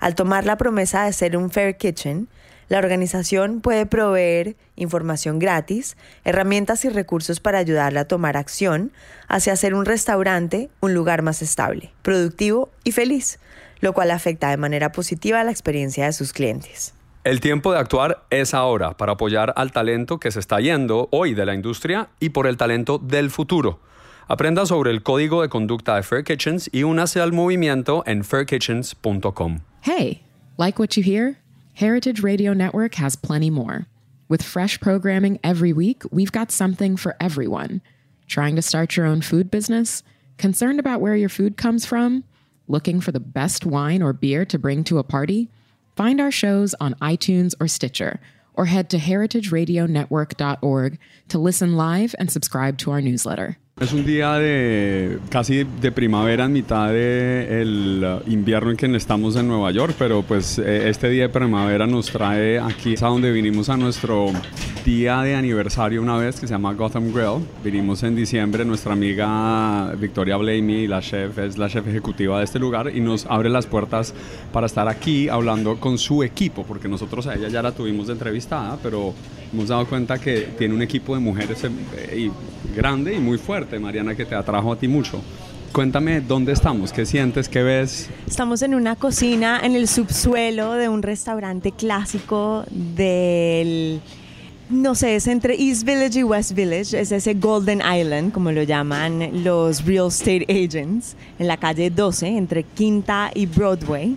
Al 0.00 0.14
tomar 0.14 0.44
la 0.44 0.56
promesa 0.56 1.04
de 1.04 1.12
ser 1.12 1.36
un 1.36 1.50
Fair 1.50 1.76
Kitchen, 1.76 2.28
la 2.68 2.78
organización 2.78 3.60
puede 3.60 3.86
proveer 3.86 4.56
información 4.76 5.38
gratis, 5.38 5.96
herramientas 6.24 6.84
y 6.84 6.88
recursos 6.88 7.40
para 7.40 7.58
ayudarle 7.58 8.00
a 8.00 8.08
tomar 8.08 8.36
acción 8.36 8.92
hacia 9.28 9.52
hacer 9.52 9.74
un 9.74 9.84
restaurante 9.84 10.70
un 10.80 10.94
lugar 10.94 11.22
más 11.22 11.42
estable, 11.42 11.92
productivo 12.02 12.70
y 12.82 12.92
feliz, 12.92 13.38
lo 13.80 13.92
cual 13.92 14.10
afecta 14.10 14.50
de 14.50 14.56
manera 14.56 14.92
positiva 14.92 15.44
la 15.44 15.50
experiencia 15.50 16.06
de 16.06 16.12
sus 16.12 16.32
clientes. 16.32 16.94
El 17.24 17.40
tiempo 17.40 17.72
de 17.72 17.78
actuar 17.78 18.24
es 18.28 18.52
ahora 18.52 18.96
para 18.96 19.12
apoyar 19.12 19.54
al 19.56 19.72
talento 19.72 20.18
que 20.18 20.30
se 20.30 20.40
está 20.40 20.60
yendo 20.60 21.08
hoy 21.10 21.32
de 21.32 21.46
la 21.46 21.54
industria 21.54 22.08
y 22.20 22.30
por 22.30 22.46
el 22.46 22.58
talento 22.58 22.98
del 22.98 23.30
futuro. 23.30 23.80
Aprenda 24.28 24.66
sobre 24.66 24.90
el 24.90 25.02
código 25.02 25.42
de 25.42 25.48
conducta 25.48 25.96
de 25.96 26.02
Fair 26.02 26.24
Kitchens 26.24 26.70
y 26.72 26.82
únase 26.82 27.20
al 27.20 27.32
movimiento 27.32 28.02
en 28.06 28.24
fairkitchens.com. 28.24 29.60
Hey, 29.82 30.22
like 30.56 30.78
what 30.78 30.96
you 30.96 31.02
hear? 31.02 31.36
Heritage 31.74 32.22
Radio 32.22 32.54
Network 32.54 32.94
has 32.94 33.16
plenty 33.16 33.50
more. 33.50 33.86
With 34.28 34.42
fresh 34.42 34.80
programming 34.80 35.38
every 35.44 35.74
week, 35.74 36.04
we've 36.10 36.32
got 36.32 36.50
something 36.50 36.96
for 36.96 37.14
everyone. 37.20 37.82
Trying 38.26 38.56
to 38.56 38.62
start 38.62 38.96
your 38.96 39.04
own 39.04 39.20
food 39.20 39.50
business? 39.50 40.02
Concerned 40.38 40.80
about 40.80 41.02
where 41.02 41.16
your 41.16 41.28
food 41.28 41.58
comes 41.58 41.84
from? 41.84 42.24
Looking 42.66 43.02
for 43.02 43.12
the 43.12 43.20
best 43.20 43.66
wine 43.66 44.02
or 44.02 44.14
beer 44.14 44.46
to 44.46 44.58
bring 44.58 44.84
to 44.84 44.96
a 44.98 45.04
party? 45.04 45.50
Find 45.96 46.18
our 46.20 46.30
shows 46.30 46.74
on 46.80 46.94
iTunes 46.94 47.52
or 47.60 47.68
Stitcher, 47.68 48.20
or 48.54 48.64
head 48.66 48.88
to 48.90 48.96
heritageradionetwork.org 48.96 50.98
to 51.28 51.38
listen 51.38 51.76
live 51.76 52.14
and 52.18 52.32
subscribe 52.32 52.78
to 52.78 52.90
our 52.90 53.02
newsletter. 53.02 53.58
Es 53.80 53.92
un 53.92 54.06
día 54.06 54.34
de 54.34 55.18
casi 55.30 55.64
de 55.64 55.90
primavera 55.90 56.44
en 56.44 56.52
mitad 56.52 56.92
del 56.92 58.04
uh, 58.24 58.30
invierno 58.30 58.70
en 58.70 58.76
que 58.76 58.86
estamos 58.94 59.34
en 59.34 59.48
Nueva 59.48 59.72
York, 59.72 59.96
pero 59.98 60.22
pues 60.22 60.60
eh, 60.60 60.88
este 60.88 61.08
día 61.08 61.24
de 61.24 61.28
primavera 61.28 61.84
nos 61.84 62.08
trae 62.08 62.60
aquí 62.60 62.94
a 63.00 63.08
donde 63.08 63.32
vinimos 63.32 63.68
a 63.70 63.76
nuestro 63.76 64.30
día 64.84 65.22
de 65.22 65.34
aniversario 65.34 66.02
una 66.02 66.16
vez 66.16 66.38
que 66.38 66.46
se 66.46 66.54
llama 66.54 66.72
Gotham 66.72 67.12
Grill. 67.12 67.44
Vinimos 67.64 68.04
en 68.04 68.14
diciembre, 68.14 68.64
nuestra 68.64 68.92
amiga 68.92 69.92
Victoria 69.98 70.36
Blamey, 70.36 70.86
la 70.86 71.00
chef, 71.00 71.36
es 71.38 71.58
la 71.58 71.68
chef 71.68 71.84
ejecutiva 71.88 72.38
de 72.38 72.44
este 72.44 72.60
lugar 72.60 72.92
y 72.94 73.00
nos 73.00 73.26
abre 73.26 73.50
las 73.50 73.66
puertas 73.66 74.14
para 74.52 74.66
estar 74.66 74.86
aquí 74.86 75.28
hablando 75.28 75.80
con 75.80 75.98
su 75.98 76.22
equipo, 76.22 76.62
porque 76.62 76.86
nosotros 76.86 77.26
a 77.26 77.34
ella 77.34 77.48
ya 77.48 77.60
la 77.60 77.72
tuvimos 77.72 78.06
de 78.06 78.12
entrevistada, 78.12 78.78
pero 78.80 79.14
hemos 79.54 79.68
dado 79.68 79.86
cuenta 79.86 80.18
que 80.18 80.48
tiene 80.58 80.74
un 80.74 80.82
equipo 80.82 81.14
de 81.14 81.20
mujeres 81.20 81.62
eh, 81.64 82.30
grande 82.74 83.14
y 83.14 83.20
muy 83.20 83.38
fuerte, 83.38 83.78
Mariana, 83.78 84.16
que 84.16 84.24
te 84.24 84.34
atrajo 84.34 84.72
a 84.72 84.76
ti 84.76 84.88
mucho. 84.88 85.22
Cuéntame 85.72 86.20
dónde 86.20 86.52
estamos, 86.52 86.92
qué 86.92 87.06
sientes, 87.06 87.48
qué 87.48 87.62
ves. 87.62 88.10
Estamos 88.26 88.62
en 88.62 88.74
una 88.74 88.96
cocina 88.96 89.60
en 89.62 89.76
el 89.76 89.86
subsuelo 89.86 90.72
de 90.72 90.88
un 90.88 91.02
restaurante 91.02 91.70
clásico 91.72 92.64
del 92.70 94.00
no 94.70 94.94
sé, 94.94 95.14
es 95.14 95.26
entre 95.26 95.54
East 95.54 95.84
Village 95.84 96.18
y 96.18 96.22
West 96.24 96.52
Village, 96.52 96.98
es 96.98 97.12
ese 97.12 97.34
Golden 97.34 97.80
Island, 97.80 98.32
como 98.32 98.50
lo 98.50 98.62
llaman 98.62 99.44
los 99.44 99.84
real 99.84 100.08
estate 100.08 100.46
agents, 100.48 101.16
en 101.38 101.46
la 101.46 101.58
calle 101.58 101.90
12, 101.90 102.26
entre 102.26 102.62
Quinta 102.64 103.30
y 103.34 103.46
Broadway. 103.46 104.16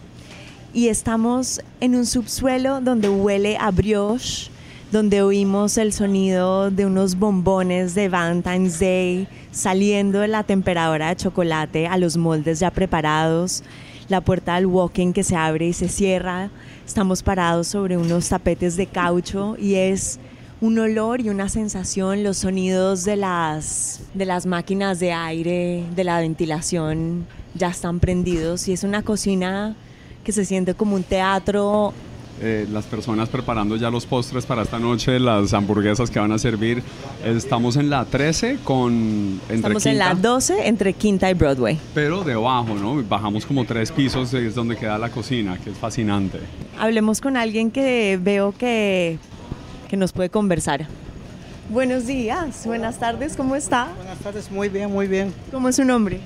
Y 0.74 0.88
estamos 0.88 1.62
en 1.80 1.96
un 1.96 2.06
subsuelo 2.06 2.80
donde 2.82 3.10
huele 3.10 3.58
a 3.58 3.72
brioche, 3.72 4.50
donde 4.92 5.22
oímos 5.22 5.78
el 5.78 5.92
sonido 5.92 6.72
de 6.72 6.86
unos 6.86 7.20
bombones 7.20 7.94
de 7.94 8.08
Valentine's 8.08 8.80
Day 8.80 9.28
saliendo 9.52 10.20
de 10.20 10.30
la 10.30 10.44
temperadora 10.44 11.10
de 11.10 11.18
chocolate 11.18 11.88
a 11.88 11.98
los 11.98 12.16
moldes 12.16 12.60
ya 12.60 12.72
preparados, 12.72 13.64
la 14.08 14.22
puerta 14.22 14.56
del 14.56 14.68
walking 14.68 15.12
que 15.12 15.24
se 15.24 15.36
abre 15.36 15.68
y 15.68 15.74
se 15.74 15.90
cierra. 15.90 16.50
Estamos 16.86 17.22
parados 17.22 17.68
sobre 17.68 17.98
unos 17.98 18.30
tapetes 18.30 18.78
de 18.78 18.88
caucho 18.88 19.58
y 19.60 19.76
es 19.76 20.20
un 20.62 20.80
olor 20.80 21.20
y 21.20 21.30
una 21.30 21.50
sensación, 21.50 22.24
los 22.24 22.38
sonidos 22.38 23.04
de 23.04 23.18
las, 23.18 24.00
de 24.14 24.26
las 24.26 24.46
máquinas 24.46 25.00
de 25.00 25.12
aire, 25.12 25.84
de 25.96 26.04
la 26.04 26.20
ventilación 26.20 27.28
ya 27.54 27.70
están 27.70 28.00
prendidos 28.00 28.68
y 28.68 28.74
es 28.74 28.84
una 28.84 29.04
cocina 29.04 29.76
que 30.24 30.32
se 30.32 30.46
siente 30.46 30.74
como 30.74 30.96
un 30.96 31.04
teatro 31.04 31.94
eh, 32.42 32.68
las 32.72 32.86
personas 32.86 33.30
preparando 33.30 33.76
ya 33.76 33.90
los 33.90 34.06
postres 34.06 34.46
para 34.46 34.62
esta 34.62 34.80
noche, 34.80 35.20
las 35.20 35.54
hamburguesas 35.54 36.10
que 36.10 36.20
van 36.20 36.32
a 36.32 36.38
servir. 36.38 36.84
Estamos 37.26 37.76
en 37.76 37.90
la 37.90 38.06
13 38.06 38.60
con... 38.64 39.40
Entre 39.50 39.56
Estamos 39.56 39.86
en 39.86 39.98
la 39.98 40.14
12 40.14 40.68
entre 40.68 40.94
Quinta 40.94 41.30
y 41.30 41.34
Broadway. 41.34 41.80
Pero 41.94 42.24
debajo, 42.24 42.76
¿no? 42.76 43.02
Bajamos 43.04 43.46
como 43.46 43.66
tres 43.66 43.92
pisos, 43.92 44.34
es 44.34 44.56
donde 44.56 44.76
queda 44.76 44.98
la 44.98 45.10
cocina, 45.10 45.58
que 45.58 45.72
es 45.72 45.78
fascinante. 45.78 46.40
Hablemos 46.80 47.22
con 47.22 47.38
alguien 47.38 47.72
que 47.72 48.20
veo 48.22 48.54
que, 48.58 49.18
que 49.90 49.98
nos 49.98 50.12
puede 50.12 50.30
conversar. 50.30 50.88
Buenos 51.70 52.08
días, 52.08 52.66
buenas 52.66 52.98
tardes, 52.98 53.36
¿cómo 53.36 53.56
está? 53.56 53.90
Buenas 53.98 54.20
tardes, 54.20 54.50
muy 54.50 54.70
bien, 54.70 54.90
muy 54.90 55.08
bien. 55.08 55.34
¿Cómo 55.52 55.68
es 55.68 55.76
su 55.76 55.84
nombre? 55.84 56.22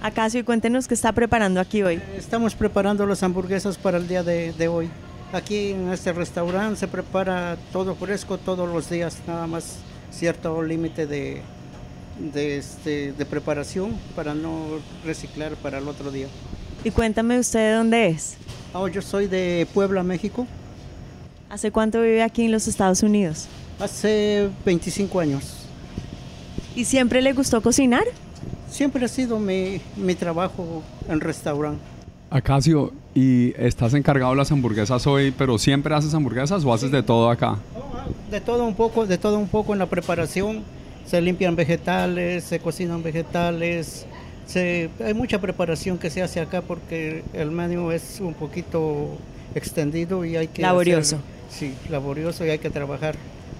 Acacio. 0.00 0.18
Acacio, 0.18 0.44
cuéntenos 0.44 0.86
qué 0.86 0.94
está 0.94 1.12
preparando 1.12 1.60
aquí 1.60 1.82
hoy. 1.82 2.00
Estamos 2.16 2.54
preparando 2.54 3.06
las 3.06 3.22
hamburguesas 3.22 3.76
para 3.76 3.98
el 3.98 4.06
día 4.06 4.22
de, 4.22 4.68
hoy. 4.68 4.90
Aquí 5.32 5.70
en 5.70 5.92
este 5.92 6.12
restaurante 6.12 6.80
se 6.80 6.88
prepara 6.88 7.56
todo 7.72 7.94
fresco 7.94 8.38
todos 8.38 8.68
los 8.68 8.88
días, 8.88 9.18
nada 9.26 9.46
más 9.46 9.76
cierto 10.10 10.62
límite 10.62 11.06
de, 11.06 11.42
de, 12.32 12.58
este, 12.58 13.12
de 13.12 13.26
preparación 13.26 13.96
para 14.16 14.34
no 14.34 14.80
reciclar 15.04 15.54
para 15.56 15.78
el 15.78 15.88
otro 15.88 16.10
día. 16.10 16.28
Y 16.84 16.90
cuéntame 16.90 17.38
usted 17.38 17.60
de 17.60 17.72
dónde 17.72 18.08
es. 18.08 18.36
Oh, 18.72 18.88
yo 18.88 19.02
soy 19.02 19.26
de 19.26 19.66
Puebla, 19.74 20.02
México. 20.02 20.46
¿Hace 21.50 21.70
cuánto 21.70 22.02
vive 22.02 22.22
aquí 22.22 22.44
en 22.44 22.52
los 22.52 22.68
Estados 22.68 23.02
Unidos? 23.02 23.48
Hace 23.80 24.50
25 24.64 25.20
años. 25.20 25.54
¿Y 26.76 26.84
siempre 26.84 27.22
le 27.22 27.32
gustó 27.32 27.60
cocinar? 27.60 28.04
Siempre 28.78 29.04
ha 29.04 29.08
sido 29.08 29.40
mi, 29.40 29.80
mi 29.96 30.14
trabajo 30.14 30.84
en 31.08 31.18
restaurante. 31.18 31.82
Acacio, 32.30 32.92
¿y 33.12 33.52
estás 33.60 33.92
encargado 33.94 34.30
de 34.30 34.36
las 34.36 34.52
hamburguesas 34.52 35.04
hoy, 35.08 35.34
pero 35.36 35.58
siempre 35.58 35.92
haces 35.96 36.14
hamburguesas 36.14 36.64
o 36.64 36.72
haces 36.72 36.92
de 36.92 37.02
todo 37.02 37.28
acá? 37.28 37.58
De 38.30 38.40
todo 38.40 38.64
un 38.64 38.76
poco, 38.76 39.04
de 39.04 39.18
todo 39.18 39.36
un 39.36 39.48
poco 39.48 39.72
en 39.72 39.80
la 39.80 39.86
preparación. 39.86 40.62
Se 41.04 41.20
limpian 41.20 41.56
vegetales, 41.56 42.44
se 42.44 42.60
cocinan 42.60 43.02
vegetales. 43.02 44.06
Se, 44.46 44.90
hay 45.04 45.12
mucha 45.12 45.40
preparación 45.40 45.98
que 45.98 46.08
se 46.08 46.22
hace 46.22 46.38
acá 46.38 46.62
porque 46.62 47.24
el 47.32 47.50
menú 47.50 47.90
es 47.90 48.20
un 48.20 48.34
poquito 48.34 49.08
extendido 49.56 50.24
y 50.24 50.36
hay 50.36 50.46
que... 50.46 50.62
Laborioso. 50.62 51.18
sí, 51.50 51.74
laborioso 51.90 52.46
y 52.46 52.50
hay 52.50 52.60
que 52.60 52.70
trabajar 52.70 53.16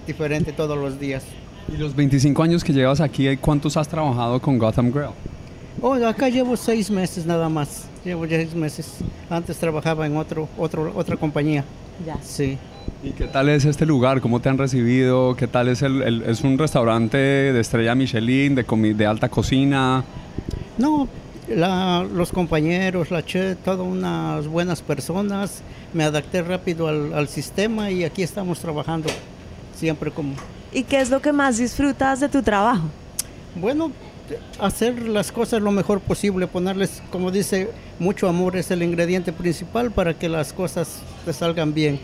diferente 0.06 0.52
todos 0.52 0.78
los 0.78 1.00
días. 1.00 1.24
¿Y 1.72 1.76
los 1.76 1.94
25 1.94 2.42
años 2.42 2.64
que 2.64 2.72
llevas 2.72 3.00
aquí, 3.00 3.36
cuántos 3.36 3.76
has 3.76 3.88
trabajado 3.88 4.40
con 4.40 4.58
Gotham 4.58 4.90
Grill? 4.90 5.10
Oh, 5.82 5.94
acá 5.94 6.28
llevo 6.28 6.56
seis 6.56 6.90
meses 6.90 7.26
nada 7.26 7.48
más. 7.48 7.84
Llevo 8.04 8.26
seis 8.26 8.54
meses. 8.54 8.96
Antes 9.28 9.58
trabajaba 9.58 10.06
en 10.06 10.16
otro, 10.16 10.48
otro, 10.56 10.92
otra 10.96 11.16
compañía. 11.16 11.64
Ya. 12.04 12.16
Sí. 12.22 12.56
¿Y 13.02 13.10
qué 13.10 13.26
tal 13.26 13.48
es 13.50 13.64
este 13.64 13.84
lugar? 13.84 14.20
¿Cómo 14.20 14.40
te 14.40 14.48
han 14.48 14.56
recibido? 14.56 15.36
¿Qué 15.36 15.46
tal 15.46 15.68
es 15.68 15.82
el, 15.82 16.22
es 16.22 16.40
un 16.40 16.58
restaurante 16.58 17.18
de 17.18 17.60
estrella 17.60 17.94
Michelin, 17.94 18.54
de, 18.54 18.94
de 18.94 19.06
alta 19.06 19.28
cocina? 19.28 20.02
No, 20.78 21.06
los 22.14 22.32
compañeros, 22.32 23.10
la 23.10 23.24
chef, 23.24 23.58
todas 23.62 23.86
unas 23.86 24.48
buenas 24.48 24.80
personas. 24.80 25.62
Me 25.92 26.02
adapté 26.02 26.42
rápido 26.42 26.88
al, 26.88 27.12
al 27.12 27.28
sistema 27.28 27.90
y 27.90 28.04
aquí 28.04 28.22
estamos 28.22 28.58
trabajando 28.58 29.10
siempre 29.76 30.10
como 30.10 30.34
¿Y 30.72 30.82
qué 30.82 31.00
es 31.00 31.10
lo 31.10 31.20
que 31.20 31.32
más 31.32 31.58
disfrutas 31.58 32.20
de 32.20 32.28
tu 32.28 32.42
trabajo? 32.42 32.84
Bueno, 33.54 33.90
hacer 34.60 35.02
las 35.08 35.32
cosas 35.32 35.62
lo 35.62 35.70
mejor 35.70 36.00
posible, 36.00 36.46
ponerles, 36.46 37.02
como 37.10 37.30
dice, 37.30 37.70
mucho 37.98 38.28
amor 38.28 38.56
es 38.56 38.70
el 38.70 38.82
ingrediente 38.82 39.32
principal 39.32 39.90
para 39.90 40.14
que 40.14 40.28
las 40.28 40.52
cosas 40.52 41.00
te 41.24 41.32
salgan 41.32 41.72
bien. 41.72 41.98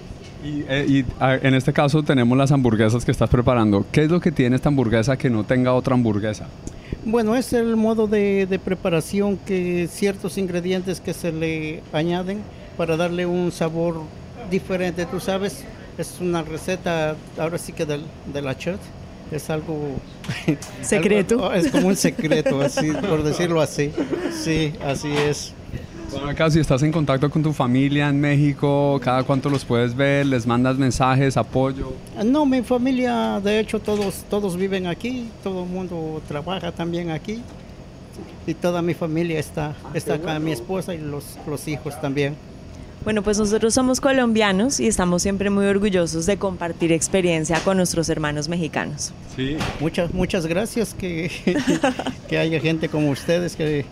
Y, 0.44 0.64
eh, 0.68 1.04
en 1.20 1.54
este 1.54 1.72
caso 1.72 2.02
tenemos 2.02 2.36
las 2.36 2.52
hamburguesas 2.52 3.04
que 3.04 3.10
estás 3.10 3.30
preparando. 3.30 3.86
¿Qué 3.90 4.04
es 4.04 4.10
lo 4.10 4.20
que 4.20 4.30
tiene 4.30 4.56
esta 4.56 4.68
hamburguesa 4.68 5.16
que 5.16 5.30
no 5.30 5.44
tenga 5.44 5.72
otra 5.72 5.94
hamburguesa? 5.94 6.46
Bueno, 7.04 7.34
es 7.34 7.52
el 7.52 7.76
modo 7.76 8.06
de, 8.06 8.46
de 8.46 8.58
preparación 8.58 9.36
que 9.38 9.88
ciertos 9.90 10.38
ingredientes 10.38 11.00
que 11.00 11.14
se 11.14 11.32
le 11.32 11.82
añaden 11.92 12.42
para 12.76 12.96
darle 12.96 13.26
un 13.26 13.52
sabor 13.52 14.02
diferente. 14.50 15.06
Tú 15.06 15.20
sabes, 15.20 15.64
es 15.98 16.20
una 16.20 16.42
receta, 16.42 17.16
ahora 17.38 17.58
sí 17.58 17.72
que 17.72 17.86
de, 17.86 18.42
la 18.42 18.56
chat, 18.56 18.80
es 19.30 19.50
algo... 19.50 19.96
¿Secreto? 20.82 21.52
es 21.52 21.70
como 21.70 21.88
un 21.88 21.96
secreto, 21.96 22.60
así, 22.60 22.92
por 22.92 23.22
decirlo 23.22 23.60
así. 23.60 23.92
Sí, 24.32 24.72
así 24.84 25.12
es. 25.12 25.52
Bueno, 26.10 26.28
acá 26.28 26.50
si 26.50 26.60
estás 26.60 26.82
en 26.82 26.92
contacto 26.92 27.28
con 27.28 27.42
tu 27.42 27.52
familia 27.52 28.08
en 28.08 28.20
México, 28.20 29.00
¿cada 29.02 29.24
cuánto 29.24 29.50
los 29.50 29.64
puedes 29.64 29.96
ver? 29.96 30.26
¿Les 30.26 30.46
mandas 30.46 30.76
mensajes, 30.76 31.36
apoyo? 31.36 31.92
No, 32.24 32.46
mi 32.46 32.62
familia, 32.62 33.40
de 33.42 33.58
hecho, 33.58 33.80
todos, 33.80 34.24
todos 34.30 34.56
viven 34.56 34.86
aquí, 34.86 35.28
todo 35.42 35.64
el 35.64 35.68
mundo 35.68 36.22
trabaja 36.28 36.70
también 36.70 37.10
aquí. 37.10 37.42
Y 38.46 38.54
toda 38.54 38.82
mi 38.82 38.94
familia 38.94 39.40
está, 39.40 39.74
está 39.94 40.14
acá, 40.14 40.38
mi 40.38 40.52
esposa 40.52 40.94
y 40.94 40.98
los, 40.98 41.38
los 41.46 41.66
hijos 41.66 41.98
también. 42.00 42.36
Bueno, 43.04 43.20
pues 43.22 43.38
nosotros 43.38 43.74
somos 43.74 44.00
colombianos 44.00 44.80
y 44.80 44.86
estamos 44.86 45.22
siempre 45.22 45.50
muy 45.50 45.66
orgullosos 45.66 46.24
de 46.24 46.38
compartir 46.38 46.90
experiencia 46.90 47.60
con 47.60 47.76
nuestros 47.76 48.08
hermanos 48.08 48.48
mexicanos. 48.48 49.12
Sí, 49.36 49.58
muchas, 49.78 50.14
muchas 50.14 50.46
gracias 50.46 50.94
que, 50.94 51.30
que 52.28 52.38
haya 52.38 52.58
gente 52.60 52.88
como 52.88 53.10
ustedes 53.10 53.56
que, 53.56 53.84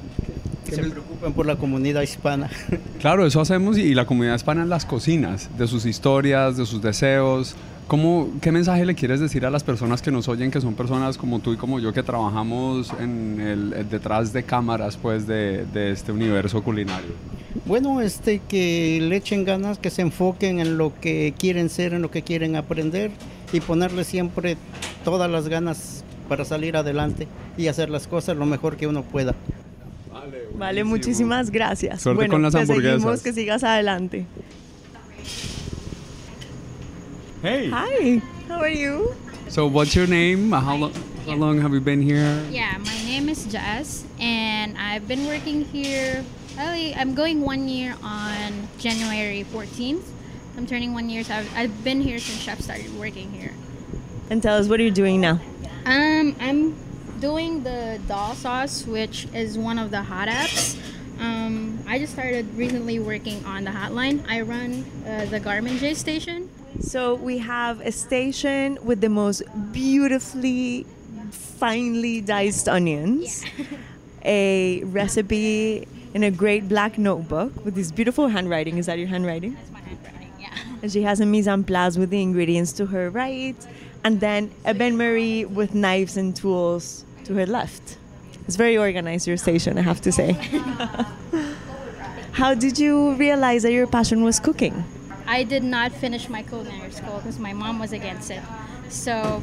Que 0.64 0.76
se 0.76 0.82
preocupen 0.84 1.34
por 1.34 1.44
la 1.44 1.56
comunidad 1.56 2.00
hispana. 2.00 2.48
Claro, 3.00 3.26
eso 3.26 3.40
hacemos 3.40 3.76
y, 3.76 3.94
la 3.94 4.06
comunidad 4.06 4.36
hispana 4.36 4.62
en 4.62 4.70
las 4.70 4.86
cocinas, 4.86 5.50
de 5.58 5.66
sus 5.66 5.84
historias, 5.84 6.56
de 6.56 6.64
sus 6.64 6.80
deseos. 6.80 7.54
¿Cómo, 7.88 8.30
¿Qué 8.40 8.52
mensaje 8.52 8.86
le 8.86 8.94
quieres 8.94 9.20
decir 9.20 9.44
a 9.44 9.50
las 9.50 9.64
personas 9.64 10.00
que 10.00 10.10
nos 10.12 10.28
oyen, 10.28 10.50
que 10.50 10.60
son 10.60 10.74
personas 10.74 11.18
como 11.18 11.40
tú 11.40 11.52
y 11.52 11.56
como 11.56 11.80
yo, 11.80 11.92
que 11.92 12.02
trabajamos 12.02 12.92
en 12.98 13.40
el, 13.40 13.72
el 13.72 13.90
detrás 13.90 14.32
de 14.32 14.44
cámaras 14.44 14.96
pues, 14.96 15.26
de, 15.26 15.66
de 15.66 15.90
este 15.90 16.12
universo 16.12 16.62
culinario? 16.62 17.10
Bueno, 17.64 18.00
este 18.00 18.40
que 18.40 18.98
le 19.00 19.16
echen 19.16 19.44
ganas, 19.44 19.78
que 19.78 19.90
se 19.90 20.02
enfoquen 20.02 20.58
en 20.58 20.78
lo 20.78 20.92
que 21.00 21.32
quieren 21.38 21.68
ser, 21.70 21.94
en 21.94 22.02
lo 22.02 22.10
que 22.10 22.22
quieren 22.22 22.56
aprender 22.56 23.12
y 23.52 23.60
ponerle 23.60 24.02
siempre 24.04 24.56
todas 25.04 25.30
las 25.30 25.48
ganas 25.48 26.02
para 26.28 26.44
salir 26.44 26.76
adelante 26.76 27.28
y 27.56 27.68
hacer 27.68 27.88
las 27.88 28.08
cosas 28.08 28.36
lo 28.36 28.46
mejor 28.46 28.76
que 28.76 28.86
uno 28.86 29.02
pueda. 29.02 29.34
Vale, 30.56 30.84
muchísimas 30.84 31.50
gracias. 31.50 32.02
Suerte 32.02 32.16
bueno, 32.18 32.34
con 32.34 32.42
las 32.42 32.54
hamburguesas. 32.54 33.00
seguimos, 33.00 33.22
que 33.22 33.32
sigas 33.32 33.64
adelante. 33.64 34.26
Hey. 37.42 37.70
Hi, 37.72 38.22
how 38.48 38.60
are 38.60 38.72
you? 38.76 39.10
So, 39.48 39.66
what's 39.66 39.94
your 39.94 40.08
name? 40.08 40.52
How, 40.52 40.76
lo- 40.76 40.92
how 41.26 41.34
long 41.34 41.60
have 41.60 41.72
you 41.74 41.80
been 41.80 42.00
here? 42.00 42.40
Yeah, 42.50 42.78
my 42.78 43.04
name 43.04 43.28
is 43.28 43.46
Jess, 43.46 44.04
and 44.20 44.76
I've 44.78 45.08
been 45.08 45.26
working 45.26 45.64
here. 45.64 46.24
I'm 46.58 47.14
going 47.14 47.40
one 47.40 47.68
year 47.68 47.96
on 48.02 48.68
January 48.78 49.44
14th. 49.52 50.04
I'm 50.56 50.66
turning 50.66 50.92
one 50.92 51.08
year, 51.08 51.24
so 51.24 51.34
I've, 51.34 51.56
I've 51.56 51.84
been 51.84 52.00
here 52.00 52.18
since 52.18 52.40
Chef 52.40 52.60
started 52.60 52.96
working 52.98 53.32
here. 53.32 53.52
And 54.30 54.42
tell 54.42 54.58
us 54.58 54.68
what 54.68 54.78
are 54.78 54.82
you 54.82 54.90
doing 54.90 55.20
now? 55.20 55.40
Um, 55.84 56.36
I'm 56.38 56.76
doing 57.20 57.62
the 57.62 58.00
doll 58.06 58.34
sauce, 58.34 58.86
which 58.86 59.26
is 59.34 59.58
one 59.58 59.78
of 59.78 59.90
the 59.90 60.02
hot 60.02 60.28
apps. 60.28 60.78
Um, 61.18 61.82
I 61.86 61.98
just 61.98 62.12
started 62.12 62.54
recently 62.54 62.98
working 62.98 63.44
on 63.44 63.64
the 63.64 63.70
hotline. 63.70 64.24
I 64.28 64.42
run 64.42 64.84
uh, 65.06 65.24
the 65.26 65.40
Garmin 65.40 65.78
J 65.78 65.94
station. 65.94 66.50
So 66.80 67.14
we 67.14 67.38
have 67.38 67.80
a 67.80 67.92
station 67.92 68.78
with 68.82 69.00
the 69.00 69.08
most 69.08 69.42
beautifully, 69.72 70.86
finely 71.30 72.20
diced 72.20 72.68
onions, 72.68 73.44
a 74.24 74.82
recipe 74.84 75.86
in 76.14 76.22
a 76.22 76.30
great 76.30 76.68
black 76.68 76.98
notebook 76.98 77.64
with 77.64 77.74
this 77.74 77.90
beautiful 77.90 78.28
handwriting. 78.28 78.78
Is 78.78 78.86
that 78.86 78.98
your 78.98 79.08
handwriting? 79.08 79.54
That's 79.54 79.70
my 79.70 79.80
handwriting, 79.80 80.32
yeah. 80.38 80.56
And 80.82 80.92
she 80.92 81.02
has 81.02 81.20
a 81.20 81.26
mise 81.26 81.48
en 81.48 81.64
place 81.64 81.96
with 81.96 82.10
the 82.10 82.20
ingredients 82.20 82.72
to 82.74 82.86
her 82.86 83.10
right, 83.10 83.56
and 84.04 84.20
then 84.20 84.50
a 84.64 84.74
bain 84.74 84.96
marie 84.96 85.44
with 85.44 85.74
knives 85.74 86.16
and 86.16 86.34
tools 86.34 87.04
to 87.24 87.34
her 87.34 87.46
left. 87.46 87.98
It's 88.46 88.56
very 88.56 88.76
organized, 88.76 89.26
your 89.26 89.36
station, 89.36 89.78
I 89.78 89.82
have 89.82 90.00
to 90.02 90.12
say. 90.12 90.32
How 92.32 92.54
did 92.54 92.78
you 92.78 93.14
realize 93.14 93.62
that 93.62 93.72
your 93.72 93.86
passion 93.86 94.24
was 94.24 94.40
cooking? 94.40 94.84
I 95.26 95.44
did 95.44 95.62
not 95.62 95.92
finish 95.92 96.28
my 96.28 96.42
culinary 96.42 96.90
school 96.90 97.18
because 97.18 97.38
my 97.38 97.52
mom 97.52 97.78
was 97.78 97.92
against 97.92 98.30
it. 98.30 98.42
So, 98.88 99.42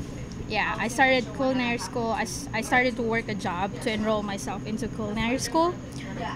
yeah, 0.49 0.75
I 0.79 0.87
started 0.87 1.25
culinary 1.35 1.77
school. 1.77 2.11
I, 2.11 2.25
I 2.53 2.61
started 2.61 2.95
to 2.95 3.03
work 3.03 3.29
a 3.29 3.35
job 3.35 3.71
to 3.81 3.91
enroll 3.91 4.23
myself 4.23 4.65
into 4.65 4.87
culinary 4.87 5.37
school. 5.37 5.75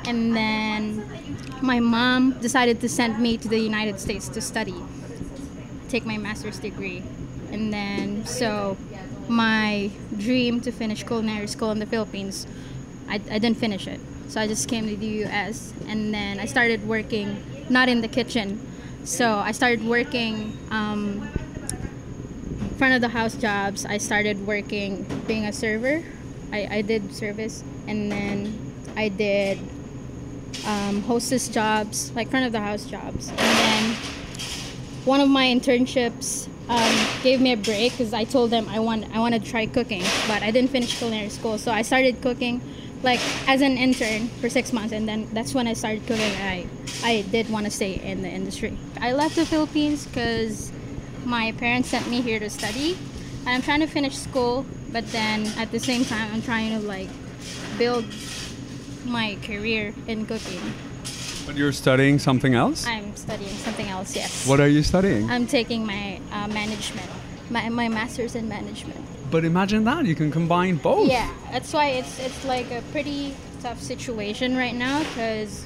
And 0.05 0.35
then 0.35 1.03
my 1.61 1.79
mom 1.79 2.39
decided 2.39 2.79
to 2.81 2.89
send 2.89 3.19
me 3.19 3.37
to 3.37 3.47
the 3.47 3.59
United 3.59 3.99
States 3.99 4.29
to 4.29 4.41
study, 4.41 4.75
take 5.89 6.05
my 6.05 6.17
master's 6.17 6.59
degree. 6.59 7.03
And 7.51 7.73
then, 7.73 8.25
so 8.25 8.77
my 9.27 9.89
dream 10.17 10.61
to 10.61 10.71
finish 10.71 11.03
culinary 11.03 11.47
school 11.47 11.71
in 11.71 11.79
the 11.79 11.85
Philippines, 11.85 12.45
I, 13.09 13.15
I 13.15 13.39
didn't 13.39 13.57
finish 13.57 13.87
it. 13.87 13.99
So 14.27 14.39
I 14.39 14.47
just 14.47 14.69
came 14.69 14.87
to 14.87 14.95
the 14.95 15.25
US 15.25 15.73
and 15.87 16.13
then 16.13 16.39
I 16.39 16.45
started 16.45 16.87
working, 16.87 17.43
not 17.69 17.89
in 17.89 18.01
the 18.01 18.07
kitchen. 18.07 18.59
So 19.05 19.37
I 19.37 19.51
started 19.51 19.83
working 19.85 20.57
um, 20.71 21.29
front 22.83 22.95
of 22.95 22.99
the 22.99 23.17
house 23.17 23.35
jobs. 23.37 23.85
I 23.85 23.97
started 23.97 24.45
working 24.45 25.05
being 25.25 25.45
a 25.45 25.53
server. 25.53 26.03
I, 26.51 26.67
I 26.69 26.81
did 26.81 27.15
service 27.15 27.63
and 27.87 28.11
then 28.11 28.73
I 28.97 29.07
did 29.07 29.57
um, 30.67 31.01
hostess 31.03 31.47
jobs, 31.47 32.11
like 32.13 32.29
front 32.29 32.45
of 32.45 32.51
the 32.51 32.59
house 32.59 32.83
jobs. 32.83 33.29
And 33.29 33.37
then 33.39 33.95
one 35.05 35.21
of 35.21 35.29
my 35.29 35.45
internships 35.45 36.49
um, 36.67 37.23
gave 37.23 37.39
me 37.39 37.53
a 37.53 37.55
break 37.55 37.93
because 37.93 38.13
I 38.13 38.25
told 38.25 38.49
them 38.49 38.67
I 38.67 38.79
want 38.79 39.05
I 39.15 39.19
want 39.19 39.33
to 39.33 39.39
try 39.39 39.65
cooking, 39.65 40.03
but 40.27 40.43
I 40.43 40.51
didn't 40.51 40.71
finish 40.71 40.97
culinary 40.97 41.29
school. 41.29 41.57
So 41.57 41.71
I 41.71 41.83
started 41.83 42.21
cooking, 42.21 42.59
like 43.01 43.21
as 43.47 43.61
an 43.61 43.77
intern 43.77 44.27
for 44.41 44.49
six 44.49 44.73
months, 44.73 44.91
and 44.91 45.07
then 45.07 45.29
that's 45.31 45.53
when 45.53 45.67
I 45.67 45.73
started 45.73 46.05
cooking. 46.05 46.35
I 46.41 46.67
I 47.01 47.21
did 47.31 47.49
want 47.49 47.63
to 47.63 47.71
stay 47.71 47.93
in 47.93 48.23
the 48.23 48.29
industry. 48.29 48.77
I 48.99 49.13
left 49.13 49.37
the 49.37 49.45
Philippines 49.45 50.05
because 50.05 50.73
my 51.25 51.51
parents 51.53 51.89
sent 51.89 52.09
me 52.09 52.21
here 52.21 52.39
to 52.39 52.49
study, 52.49 52.97
and 53.45 53.49
I'm 53.49 53.61
trying 53.61 53.79
to 53.81 53.87
finish 53.87 54.15
school, 54.15 54.65
but 54.91 55.05
then 55.07 55.47
at 55.57 55.71
the 55.71 55.79
same 55.79 56.05
time 56.05 56.31
I'm 56.33 56.41
trying 56.41 56.71
to 56.71 56.79
like 56.79 57.09
build 57.77 58.05
my 59.05 59.37
career 59.43 59.93
in 60.07 60.25
cooking. 60.25 60.61
But 61.45 61.57
you're 61.57 61.73
studying 61.73 62.19
something 62.19 62.55
else? 62.55 62.87
I'm 62.87 63.15
studying 63.15 63.55
something 63.57 63.87
else. 63.87 64.15
Yes. 64.15 64.47
What 64.47 64.61
are 64.61 64.67
you 64.67 64.81
studying? 64.81 65.29
I'm 65.29 65.45
taking 65.45 65.85
my 65.85 66.21
uh, 66.31 66.47
management, 66.47 67.09
my, 67.49 67.67
my 67.69 67.89
master's 67.89 68.35
in 68.35 68.47
management. 68.47 68.99
But 69.29 69.43
imagine 69.43 69.83
that, 69.85 70.05
you 70.05 70.15
can 70.15 70.31
combine 70.31 70.77
both. 70.77 71.09
Yeah, 71.09 71.29
that's 71.51 71.73
why 71.73 71.87
it's 71.87 72.19
it's 72.19 72.45
like 72.45 72.71
a 72.71 72.81
pretty 72.91 73.35
tough 73.61 73.81
situation 73.81 74.55
right 74.55 74.75
now 74.75 74.99
because, 74.99 75.65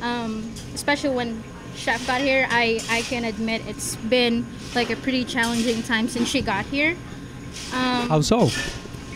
um, 0.00 0.50
especially 0.74 1.14
when 1.14 1.42
Chef 1.76 2.06
got 2.06 2.20
here, 2.20 2.46
I 2.50 2.80
I 2.88 3.02
can 3.02 3.24
admit 3.24 3.62
it's 3.66 3.96
been 3.96 4.46
like 4.74 4.90
a 4.90 4.96
pretty 4.96 5.24
challenging 5.24 5.82
time 5.82 6.08
since 6.08 6.28
she 6.28 6.40
got 6.42 6.64
here. 6.66 6.96
Um, 7.72 8.08
How 8.08 8.20
so? 8.20 8.50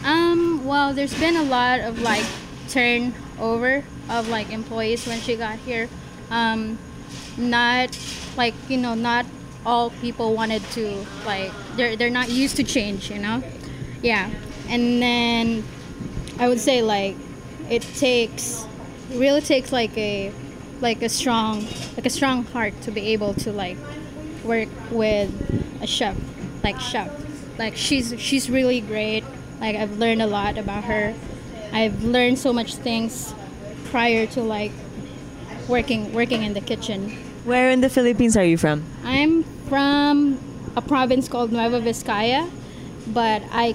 um, 0.04 0.64
well, 0.64 0.92
there's 0.94 1.18
been 1.18 1.36
a 1.36 1.42
lot 1.42 1.80
of 1.80 2.00
like 2.02 2.24
turnover 2.68 3.84
of 4.08 4.28
like 4.28 4.50
employees 4.50 5.06
when 5.06 5.20
she 5.20 5.36
got 5.36 5.58
here. 5.60 5.88
Um, 6.30 6.78
not 7.36 7.96
like 8.36 8.54
you 8.68 8.76
know, 8.76 8.94
not 8.94 9.24
all 9.64 9.90
people 9.90 10.34
wanted 10.34 10.62
to 10.72 11.04
like 11.24 11.52
they're 11.76 11.96
they're 11.96 12.10
not 12.10 12.28
used 12.28 12.56
to 12.56 12.64
change, 12.64 13.10
you 13.10 13.18
know. 13.18 13.42
Yeah, 14.02 14.30
and 14.68 15.02
then 15.02 15.64
I 16.38 16.48
would 16.48 16.60
say 16.60 16.82
like 16.82 17.16
it 17.70 17.82
takes 17.82 18.66
really 19.12 19.40
takes 19.40 19.72
like 19.72 19.96
a 19.96 20.32
like 20.80 21.02
a 21.02 21.08
strong 21.08 21.66
like 21.96 22.06
a 22.06 22.10
strong 22.10 22.44
heart 22.44 22.74
to 22.82 22.90
be 22.90 23.12
able 23.12 23.34
to 23.34 23.52
like 23.52 23.76
work 24.44 24.68
with 24.90 25.30
a 25.82 25.86
chef 25.86 26.16
like 26.62 26.78
chef. 26.80 27.10
Like 27.58 27.76
she's 27.76 28.14
she's 28.18 28.50
really 28.50 28.80
great. 28.80 29.24
Like 29.60 29.76
i've 29.76 29.98
learned 29.98 30.22
a 30.22 30.26
lot 30.26 30.58
about 30.58 30.84
her. 30.84 31.14
I've 31.72 32.02
learned 32.02 32.38
so 32.38 32.52
much 32.52 32.74
things 32.76 33.34
prior 33.90 34.26
to 34.28 34.40
like 34.42 34.72
working 35.68 36.12
working 36.12 36.42
in 36.42 36.54
the 36.54 36.60
kitchen. 36.60 37.10
Where 37.44 37.70
in 37.70 37.80
the 37.80 37.88
Philippines 37.88 38.36
are 38.36 38.44
you 38.44 38.58
from? 38.58 38.84
i'm 39.04 39.42
from 39.68 40.38
a 40.76 40.82
province 40.82 41.28
called 41.28 41.52
nueva 41.52 41.80
vizcaya 41.80 42.48
but 43.08 43.42
i 43.52 43.74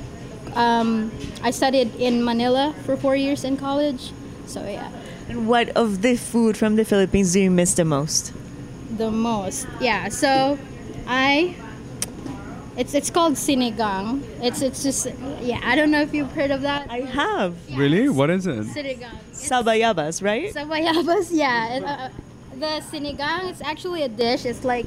um, 0.56 1.12
i 1.42 1.50
studied 1.50 1.94
in 1.96 2.24
manila 2.24 2.74
for 2.86 2.96
four 2.96 3.16
years 3.16 3.44
in 3.44 3.58
college. 3.58 4.12
So 4.46 4.62
yeah 4.64 4.93
And 5.30 5.48
what 5.48 5.70
of 5.70 6.02
the 6.02 6.16
food 6.16 6.58
from 6.58 6.76
the 6.76 6.86
Philippines 6.86 7.34
do 7.34 7.40
you 7.40 7.52
miss 7.52 7.74
the 7.74 7.86
most? 7.86 8.34
the 8.98 9.12
most. 9.12 9.68
Yeah. 9.80 10.10
So 10.10 10.58
I 11.08 11.56
it's 12.78 12.94
it's 12.94 13.10
called 13.10 13.34
sinigang. 13.34 14.24
It's 14.42 14.62
it's 14.62 14.84
just 14.84 15.08
yeah, 15.42 15.60
I 15.64 15.76
don't 15.76 15.92
know 15.92 16.02
if 16.02 16.14
you've 16.14 16.32
heard 16.32 16.52
of 16.52 16.62
that. 16.62 16.90
I 16.90 17.02
have. 17.02 17.56
Really? 17.76 18.10
What 18.10 18.30
is 18.30 18.48
it? 18.48 18.66
Sinigang. 18.66 19.18
Sabayabas, 19.32 20.24
right? 20.24 20.54
Sabayabas, 20.54 21.30
yeah. 21.32 21.78
It, 21.78 21.84
uh, 21.84 22.10
the 22.54 22.82
sinigang 22.92 23.52
is 23.52 23.62
actually 23.62 24.04
a 24.04 24.10
dish. 24.10 24.46
It's 24.46 24.64
like 24.64 24.86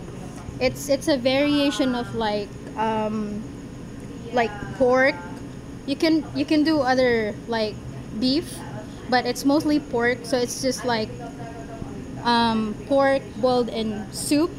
it's 0.61 0.89
it's 0.89 1.09
a 1.09 1.17
variation 1.17 1.95
of 1.95 2.15
like 2.15 2.49
um 2.77 3.43
like 4.33 4.51
pork. 4.79 5.15
You 5.87 5.97
can 5.97 6.25
you 6.35 6.45
can 6.45 6.65
do 6.65 6.81
other 6.81 7.35
like 7.47 7.75
beef, 8.19 8.59
but 9.09 9.27
it's 9.27 9.45
mostly 9.45 9.81
pork. 9.81 10.19
So 10.25 10.37
it's 10.39 10.63
just 10.63 10.85
like 10.85 11.09
um, 12.25 12.75
pork 12.87 13.23
boiled 13.37 13.69
in 13.69 14.07
soup, 14.13 14.51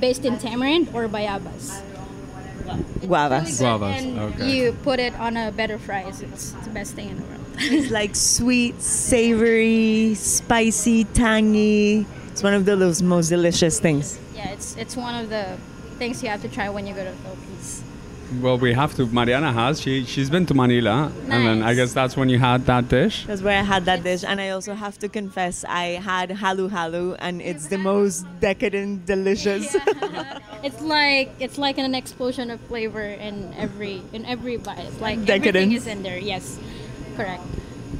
based 0.00 0.24
in 0.24 0.38
tamarind 0.38 0.88
or 0.94 1.08
bayabas. 1.08 1.82
Guavas. 3.00 3.60
Guavas, 3.60 3.98
And 4.02 4.18
okay. 4.18 4.50
you 4.50 4.72
put 4.82 4.98
it 4.98 5.14
on 5.14 5.36
a 5.36 5.52
better 5.52 5.78
fries. 5.78 6.20
It's, 6.22 6.52
it's 6.54 6.64
the 6.66 6.70
best 6.70 6.94
thing 6.94 7.10
in 7.10 7.16
the 7.16 7.22
world. 7.22 7.32
It's 7.58 7.90
like 7.90 8.14
sweet, 8.16 8.80
savory, 8.82 10.14
spicy, 10.14 11.04
tangy. 11.04 12.04
It's 12.32 12.42
one 12.42 12.52
of 12.52 12.64
the 12.66 12.76
those 12.76 13.00
most 13.02 13.28
delicious 13.28 13.80
things. 13.80 14.18
yeah, 14.34 14.50
it's 14.50 14.76
it's 14.76 14.94
one 14.96 15.14
of 15.14 15.30
the 15.30 15.56
things 15.98 16.22
you 16.22 16.28
have 16.28 16.42
to 16.42 16.48
try 16.50 16.68
when 16.68 16.86
you 16.86 16.92
go 16.92 17.02
to 17.04 17.10
the 17.10 17.16
Philippines. 17.16 17.82
Well, 18.40 18.58
we 18.58 18.72
have 18.74 18.94
to. 18.96 19.06
Mariana 19.06 19.52
has. 19.52 19.80
She 19.80 20.04
she's 20.04 20.28
been 20.30 20.46
to 20.46 20.54
Manila, 20.54 21.12
and 21.30 21.46
then 21.46 21.62
I 21.62 21.74
guess 21.74 21.92
that's 21.92 22.16
when 22.16 22.28
you 22.28 22.38
had 22.38 22.66
that 22.66 22.88
dish. 22.88 23.24
That's 23.24 23.40
where 23.40 23.56
I 23.58 23.62
had 23.62 23.84
that 23.84 24.02
dish, 24.02 24.24
and 24.24 24.40
I 24.40 24.50
also 24.50 24.74
have 24.74 24.98
to 24.98 25.08
confess 25.08 25.64
I 25.64 26.00
had 26.02 26.30
halu 26.30 26.68
halu, 26.68 27.14
and 27.20 27.40
it's 27.40 27.68
the 27.68 27.78
most 27.78 28.26
decadent, 28.40 29.06
delicious. 29.06 29.76
It's 30.64 30.80
like 30.80 31.30
it's 31.38 31.58
like 31.58 31.78
an 31.78 31.94
explosion 31.94 32.50
of 32.50 32.58
flavor 32.62 33.02
in 33.04 33.54
every 33.54 34.02
in 34.12 34.24
every 34.26 34.56
bite. 34.56 34.78
It's 34.80 35.00
like 35.00 35.24
Decadence. 35.24 35.46
everything 35.56 35.72
is 35.72 35.86
in 35.86 36.02
there. 36.02 36.18
Yes, 36.18 36.58
correct. 37.14 37.44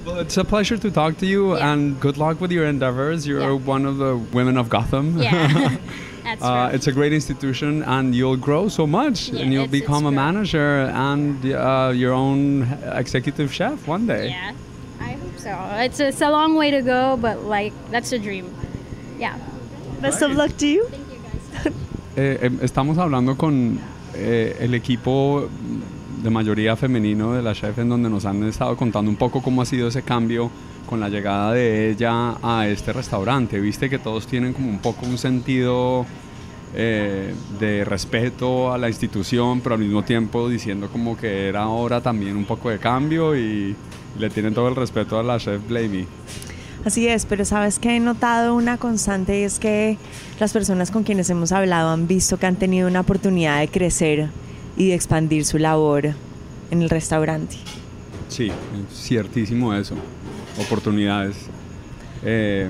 Well, 0.05 0.19
it's 0.19 0.37
a 0.37 0.45
pleasure 0.45 0.77
to 0.79 0.91
talk 0.91 1.19
to 1.19 1.27
you, 1.27 1.55
and 1.57 2.01
good 2.01 2.17
luck 2.17 2.41
with 2.41 2.51
your 2.51 2.65
endeavors. 2.67 3.27
You're 3.27 3.55
one 3.55 3.87
of 3.87 3.99
the 3.99 4.17
women 4.17 4.57
of 4.57 4.69
Gotham. 4.69 5.23
Yeah, 5.23 5.47
that's 5.47 5.81
Uh, 6.27 6.69
true. 6.69 6.75
it's 6.77 6.87
a 6.87 6.93
great 6.93 7.13
institution, 7.13 7.83
and 7.85 8.15
you'll 8.15 8.37
grow 8.37 8.69
so 8.69 8.87
much, 8.87 9.29
Yeah, 9.29 9.43
and 9.43 9.53
you'll 9.53 9.69
become 9.69 10.07
a 10.07 10.11
manager 10.11 10.91
and 10.93 11.45
uh, 11.45 11.93
your 11.95 12.13
own 12.13 12.67
executive 12.95 13.53
chef 13.53 13.87
one 13.87 14.07
day. 14.07 14.29
Yeah, 14.31 14.53
I 15.01 15.13
hope 15.13 15.39
so. 15.39 15.55
It's 15.85 16.01
it's 16.01 16.21
a 16.21 16.31
long 16.31 16.57
way 16.57 16.71
to 16.73 16.83
go, 16.83 17.17
but 17.17 17.45
like 17.45 17.73
that's 17.91 18.13
a 18.13 18.19
dream. 18.19 18.47
Yeah. 19.19 19.39
Best 20.01 20.23
of 20.23 20.33
luck 20.33 20.57
to 20.59 20.67
you. 20.67 20.87
Eh, 22.19 22.39
em, 22.41 22.59
estamos 22.63 22.97
hablando 22.97 23.37
con 23.37 23.79
eh, 24.15 24.57
el 24.61 24.73
equipo 24.73 25.51
de 26.23 26.31
mayoría 26.31 26.75
femenino 26.75 27.35
de 27.35 27.43
la 27.43 27.53
chef 27.53 27.79
en 27.79 27.91
donde 27.91 28.09
nos 28.09 28.25
han 28.25 28.43
estado 28.45 28.75
contando 28.75 29.11
un 29.11 29.19
poco 29.19 29.43
cómo 29.43 29.61
ha 29.61 29.67
sido 29.67 29.89
ese 29.89 30.01
cambio 30.01 30.51
con 30.87 31.01
la 31.01 31.09
llegada 31.09 31.53
de 31.53 31.91
ella 31.91 32.37
a 32.43 32.67
este 32.69 32.93
restaurante. 32.93 33.61
Viste 33.61 33.91
que 33.91 33.99
todos 33.99 34.27
tienen 34.27 34.53
como 34.53 34.69
un 34.69 34.79
poco 34.79 35.07
un 35.07 35.19
sentido 35.19 36.07
eh, 36.75 37.35
de 37.59 37.85
respeto 37.85 38.73
a 38.73 38.79
la 38.79 38.89
institución, 38.89 39.61
pero 39.61 39.75
al 39.75 39.81
mismo 39.81 40.03
tiempo 40.03 40.49
diciendo 40.49 40.89
como 40.91 41.17
que 41.17 41.49
era 41.49 41.69
hora 41.69 42.01
también 42.01 42.37
un 42.37 42.45
poco 42.45 42.71
de 42.71 42.79
cambio 42.79 43.37
y 43.37 43.75
le 44.19 44.31
tienen 44.31 44.55
todo 44.55 44.69
el 44.69 44.77
respeto 44.77 45.19
a 45.19 45.23
la 45.23 45.39
chef 45.39 45.67
Blamey. 45.69 46.07
Así 46.85 47.09
es, 47.09 47.27
pero 47.27 47.45
sabes 47.45 47.79
que 47.79 47.97
he 47.97 48.01
notado 48.01 48.55
una 48.55 48.79
constante 48.79 49.41
y 49.41 49.43
es 49.43 49.59
que 49.59 49.99
las 50.39 50.53
personas 50.53 50.91
con 50.91 51.03
quienes 51.03 51.29
hemos 51.31 51.51
hablado 51.51 51.91
han 51.91 52.07
visto 52.07 52.39
que 52.39 52.47
han 52.47 52.57
tenido 52.57 52.87
una 52.87 53.01
oportunidad 53.01 53.59
de 53.59 53.69
crecer 53.69 54.29
y 54.77 54.89
de 54.89 54.95
expandir 54.95 55.45
su 55.45 55.59
labor 55.59 56.11
en 56.71 56.83
el 56.83 56.91
restaurante. 56.91 57.57
Sí, 58.29 58.49
es 58.49 59.03
ciertísimo 59.03 59.75
eso. 59.75 59.95
Oportunidades. 60.59 61.37
Eh, 62.25 62.69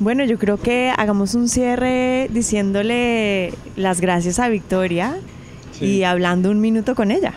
Bueno, 0.00 0.24
yo 0.24 0.38
creo 0.38 0.56
que 0.60 0.92
hagamos 0.96 1.34
un 1.34 1.48
cierre 1.48 2.28
diciéndole 2.30 3.52
las 3.76 4.00
gracias 4.00 4.38
a 4.40 4.48
Victoria 4.48 5.16
Sí. 5.72 5.84
y 5.86 6.04
hablando 6.04 6.50
un 6.50 6.60
minuto 6.60 6.94
con 6.94 7.10
ella. 7.10 7.32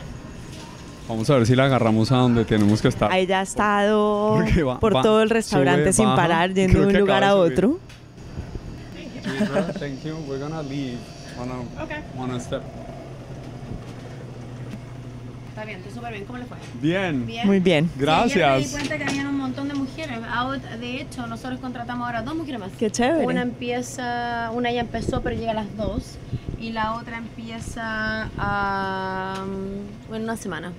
Vamos 1.07 1.29
a 1.29 1.35
ver 1.37 1.45
si 1.47 1.55
la 1.55 1.65
agarramos 1.65 2.11
a 2.11 2.17
donde 2.17 2.45
tenemos 2.45 2.81
que 2.81 2.87
estar. 2.89 3.11
Ella 3.13 3.39
ha 3.39 3.43
estado 3.43 4.43
va- 4.67 4.79
por 4.79 4.95
va- 4.95 5.01
todo 5.01 5.21
el 5.23 5.29
restaurante 5.29 5.83
sube, 5.93 5.93
sin 5.93 6.05
baja. 6.05 6.15
parar, 6.17 6.53
yendo 6.53 6.81
de 6.81 6.87
un 6.87 6.99
lugar 6.99 7.23
a 7.23 7.35
otro. 7.35 7.79
Thank 9.79 10.03
you. 10.03 10.15
We're 10.27 10.39
gonna 10.43 10.61
leave. 10.63 10.97
Wanna, 11.39 11.53
Okay. 11.83 11.97
wanna 12.17 12.39
step. 12.39 12.61
Está 15.49 15.65
bien, 15.65 15.79
súper 15.93 16.11
bien. 16.13 16.25
¿Cómo 16.25 16.39
le 16.39 16.45
fue? 16.45 16.57
Bien. 16.81 17.25
Muy 17.45 17.59
bien. 17.59 17.89
Sí, 17.97 18.03
ayer 18.03 18.19
me 18.19 18.25
di 18.27 18.39
Gracias. 18.39 18.71
cuenta 18.71 18.97
que 18.97 19.03
había 19.03 19.29
un 19.29 19.37
montón 19.37 19.66
de 20.79 21.01
hecho, 21.01 21.27
nosotros 21.27 21.59
contratamos 21.59 22.05
ahora 22.05 22.21
dos 22.21 22.35
mujeres 22.35 22.59
más. 22.59 22.71
Qué 22.77 22.91
chévere. 22.91 23.25
Una 23.25 23.41
empieza, 23.41 24.51
una 24.53 24.71
ya 24.71 24.81
empezó, 24.81 25.21
pero 25.21 25.35
llega 25.35 25.51
a 25.51 25.55
las 25.55 25.75
dos. 25.77 26.17
Y 26.59 26.71
la 26.71 26.95
otra 26.95 27.17
empieza 27.17 28.29
a, 28.37 29.45
mm, 29.45 30.13
en 30.13 30.23
una 30.23 30.37
semana. 30.37 30.73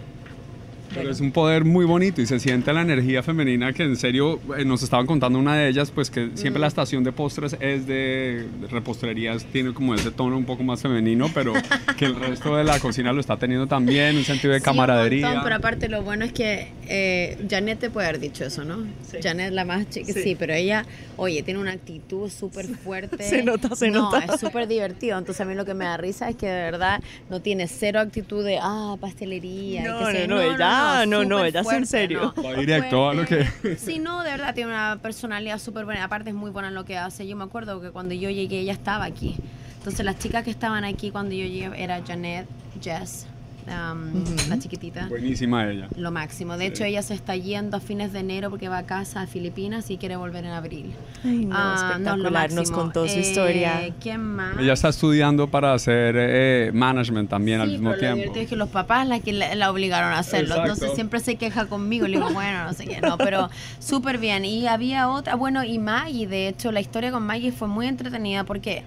Pero 0.95 1.11
es 1.11 1.21
un 1.21 1.33
poder 1.33 1.65
muy 1.65 1.85
bonito 1.85 2.21
y 2.23 2.27
se 2.27 2.39
siente 2.41 2.73
la 2.73 2.83
energía 2.83 3.23
femenina 3.23 3.73
que 3.73 3.83
en 3.85 3.97
serio 3.97 4.41
eh, 4.57 4.65
nos 4.65 4.83
estaban 4.83 5.07
contando 5.07 5.39
una 5.39 5.55
de 5.57 5.69
ellas, 5.69 5.91
pues 5.91 6.11
que 6.11 6.31
siempre 6.35 6.59
Mm. 6.59 6.63
la 6.63 6.67
estación 6.69 7.05
de 7.05 7.13
postres 7.13 7.57
es 7.61 7.87
de 7.87 8.47
reposterías, 8.71 9.45
tiene 9.47 9.73
como 9.75 9.95
ese 9.95 10.11
tono 10.11 10.37
un 10.37 10.45
poco 10.45 10.63
más 10.63 10.81
femenino, 10.83 11.31
pero 11.35 11.53
que 11.97 12.07
el 12.07 12.17
resto 12.17 12.57
de 12.57 12.65
la 12.65 12.79
cocina 12.81 13.13
lo 13.13 13.21
está 13.21 13.37
teniendo 13.37 13.67
también, 13.67 14.17
un 14.17 14.25
sentido 14.25 14.53
de 14.53 14.61
Sí, 14.61 14.63
un 14.63 14.65
camaradería. 14.65 15.27
montón, 15.27 15.45
pero 15.45 15.57
aparte 15.57 15.89
lo 15.89 16.03
bueno 16.03 16.25
es 16.25 16.33
que 16.33 16.69
eh, 16.89 17.37
Janet 17.51 17.79
te 17.81 17.91
puede 17.91 18.09
haber 18.09 18.21
dicho 18.21 18.45
eso, 18.45 18.65
¿no? 18.65 18.87
Janet 19.23 19.53
la 19.53 19.65
más 19.65 19.89
chica, 19.91 20.13
Sí. 20.13 20.23
sí. 20.23 20.37
pero 20.39 20.55
ella, 20.55 20.85
oye, 21.17 21.43
tiene 21.43 21.61
una 21.61 21.73
actitud 21.73 22.31
súper 22.31 22.67
fuerte. 22.67 23.23
Se 23.29 23.43
nota, 23.43 23.75
se 23.77 23.91
no, 23.91 24.11
nota. 24.11 24.35
es 24.35 24.41
súper 24.41 24.67
divertido. 24.69 25.19
Entonces 25.19 25.41
a 25.41 25.45
mí 25.45 25.55
lo 25.55 25.65
que 25.65 25.75
me 25.75 25.85
da 25.85 25.97
risa 25.97 26.29
es 26.31 26.37
que 26.37 26.47
de 26.47 26.63
verdad 26.71 27.01
no 27.29 27.41
tiene 27.41 27.67
cero 27.69 28.01
actitud 28.01 28.45
de, 28.45 28.59
ah, 28.61 28.97
pastelería. 29.01 29.83
y 29.83 29.85
No, 29.85 30.07
sé 30.11 30.27
no, 30.29 30.37
yo. 30.37 30.47
no, 30.47 30.55
ella- 30.55 30.57
no, 31.07 31.25
no, 31.25 31.37
súper 31.37 31.47
ella 31.47 31.61
es 31.61 31.73
en 31.73 31.87
serio. 31.87 32.33
no. 32.37 32.43
Va 32.43 32.55
directo 32.55 33.09
a 33.09 33.15
lo 33.15 33.25
que... 33.25 33.47
Sí, 33.79 33.99
no, 33.99 34.23
de 34.23 34.31
verdad 34.31 34.55
tiene 34.55 34.71
una 34.71 34.99
personalidad 35.01 35.59
súper 35.59 35.85
buena. 35.85 36.05
Aparte 36.05 36.31
es 36.31 36.37
muy 36.37 36.51
buena 36.51 36.69
en 36.69 36.75
lo 36.75 36.85
que 36.85 36.97
hace. 36.97 37.27
Yo 37.27 37.37
me 37.37 37.45
acuerdo 37.45 37.81
que 37.81 37.91
cuando 37.91 38.15
yo 38.15 38.31
llegué 38.31 38.61
ella 38.61 38.73
estaba 38.73 39.05
aquí. 39.05 39.37
Entonces 39.79 40.05
las 40.05 40.19
chicas 40.19 40.45
que 40.45 40.51
estaban 40.51 40.85
aquí 40.85 41.11
cuando 41.11 41.35
yo 41.35 41.47
llegué 41.47 41.83
era 41.83 42.03
Janet, 42.07 42.47
Jess, 42.83 43.27
um, 43.69 44.25
la 44.49 44.59
chiquitita. 44.59 45.07
Buenísima 45.09 45.69
ella. 45.71 45.89
Lo 45.97 46.11
máximo. 46.11 46.57
De 46.57 46.67
hecho, 46.67 46.85
ella 46.85 47.03
se 47.03 47.15
está 47.15 47.37
yendo 47.37 47.77
a 47.77 47.81
fines 47.81 48.13
de 48.13 48.21
enero 48.21 48.51
porque 48.51 48.69
va 48.69 48.79
a 48.79 48.87
casa 48.87 49.23
a 49.23 49.27
Filipinas 49.27 49.91
y 49.91 49.97
quiere 49.99 50.17
volver 50.17 50.45
en 50.45 50.53
abril. 50.53 50.93
Ay, 51.25 51.45
no, 51.45 51.57
Ah, 51.57 51.75
lo 51.79 51.91
espectacular, 51.93 52.49
nos 52.51 52.57
máximo. 52.57 52.79
contó 52.79 53.09
su 53.09 53.17
Eh, 53.17 53.21
historia. 53.21 53.81
¿Quién 54.01 54.21
más? 54.25 54.59
Ella 54.59 54.73
está 54.73 54.89
estudiando 54.89 55.49
para 55.49 55.75
hacer 55.75 56.15
eh, 56.19 56.71
management 56.73 57.29
también 57.31 57.61
al 57.61 57.69
Sí, 57.69 57.73
mismo 57.75 57.91
pero 57.91 57.97
lo 57.97 58.01
tiempo. 58.01 58.17
divertido 58.17 58.43
es 58.45 58.49
que 58.49 58.57
los 58.57 58.69
papás 58.69 59.07
la 59.07 59.21
que 59.21 59.33
la, 59.33 59.55
la 59.55 59.71
obligaron 59.71 60.13
a 60.13 60.19
hacerlo. 60.19 60.55
Exacto. 60.57 60.73
Entonces 60.73 60.95
siempre 60.95 61.21
se 61.21 61.37
queja 61.37 61.67
conmigo. 61.67 62.07
Le 62.09 62.17
digo, 62.19 62.31
bueno, 62.33 62.65
no 62.65 62.73
sé 62.73 62.87
qué, 62.87 63.01
no, 63.01 63.19
pero 63.19 63.51
súper 63.79 64.19
bien. 64.19 64.45
Y 64.45 64.67
había 64.67 65.09
otra, 65.09 65.35
bueno, 65.35 65.65
y 65.65 65.79
Maggie, 65.79 66.27
de 66.27 66.49
hecho, 66.49 66.73
la 66.73 66.81
historia 66.81 67.11
con 67.11 67.23
Maggie 67.25 67.53
fue 67.53 67.69
muy 67.69 67.87
entretenida 67.87 68.45
porque 68.45 68.83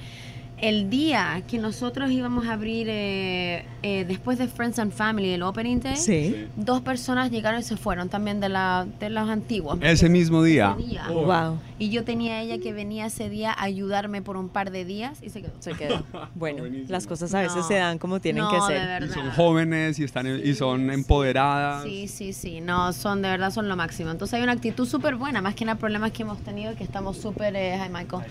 el 0.62 0.90
día 0.90 1.42
que 1.48 1.58
nosotros 1.58 2.12
íbamos 2.12 2.46
a 2.48 2.54
abrir 2.54 2.88
eh, 2.90 3.66
eh, 3.84 4.06
después 4.08 4.38
de 4.38 4.48
Friends 4.48 4.78
and 4.80 4.92
Family, 4.92 5.32
el 5.32 5.42
Opening 5.44 5.80
Day, 5.80 5.96
Sí. 5.96 6.48
dos 6.56 6.82
personas 6.82 7.32
llegaron 7.32 7.60
y 7.60 7.64
se 7.64 7.78
fueron 7.78 8.10
también 8.10 8.40
de, 8.40 8.50
la, 8.50 8.86
de 9.00 9.10
los 9.10 9.28
antiguos. 9.30 9.80
Ese 9.82 10.08
mismo 10.08 10.44
día. 10.44 10.76
Ese 10.78 10.88
día. 10.88 11.08
Wow. 11.10 11.60
Y 11.80 11.90
yo 11.90 12.04
tenía 12.04 12.36
a 12.36 12.42
ella 12.42 12.60
que 12.60 12.74
venía 12.74 13.08
ese 13.08 13.30
día 13.30 13.52
a 13.52 13.64
ayudarme 13.64 14.22
por 14.22 14.38
un 14.38 14.50
par 14.50 14.70
de 14.72 14.86
días 14.86 15.18
y 15.24 15.30
se 15.32 15.42
quedó. 15.42 15.52
Se 15.60 15.74
quedó. 15.74 16.04
Bueno, 16.36 16.64
las 16.88 17.08
cosas 17.08 17.34
a 17.34 17.42
veces 17.42 17.58
No. 17.58 17.68
se 17.68 17.76
dan 17.76 17.98
como 17.98 18.20
tienen 18.20 18.44
No, 18.44 18.50
que 18.50 18.56
de 18.58 18.62
ser. 18.80 18.88
verdad. 18.88 19.08
Y 19.08 19.14
son 19.14 19.32
jóvenes 19.32 20.00
y, 20.00 20.04
están, 20.04 20.28
y 20.28 20.54
son 20.54 20.92
empoderadas. 20.92 21.84
Sí, 21.84 22.08
sí, 22.08 22.34
sí, 22.34 22.62
no, 22.62 22.94
son 22.94 23.22
de 23.22 23.30
verdad 23.30 23.52
son 23.52 23.68
lo 23.68 23.76
máximo. 23.76 24.12
Entonces 24.12 24.36
hay 24.36 24.44
una 24.44 24.52
actitud 24.54 24.88
súper 24.88 25.16
buena, 25.16 25.42
más 25.42 25.56
que 25.56 25.66
nada 25.66 25.78
problemas 25.80 26.12
que 26.12 26.22
hemos 26.24 26.40
tenido, 26.44 26.76
que 26.76 26.84
estamos 26.84 27.18
súper, 27.18 27.56
eh, 27.56 27.76
hi 27.84 27.90
Michael, 27.90 28.24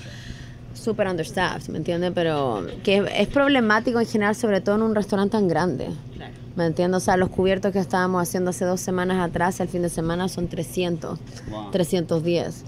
súper 0.75 1.09
understaffed, 1.09 1.69
¿me 1.71 1.79
entiendes? 1.79 2.13
Pero 2.15 2.67
que 2.83 3.05
es 3.17 3.29
problemático 3.29 4.01
en 4.01 4.07
general, 4.07 4.35
sobre 4.35 4.61
todo 4.61 4.77
en 4.77 4.83
un 4.83 4.95
restaurante 4.95 5.33
tan 5.33 5.49
grande. 5.49 5.89
¿Me 6.57 6.67
entiendes? 6.67 7.03
O 7.03 7.05
sea, 7.05 7.17
los 7.17 7.29
cubiertos 7.31 7.73
que 7.73 7.79
estábamos 7.79 8.23
haciendo 8.23 8.51
hace 8.51 8.65
dos 8.65 8.81
semanas 8.81 9.19
atrás, 9.27 9.61
el 9.61 9.69
fin 9.69 9.83
de 9.83 9.89
semana 9.89 10.29
son 10.29 10.49
300, 10.49 11.19
Wow. 11.51 11.71
310. 11.71 12.65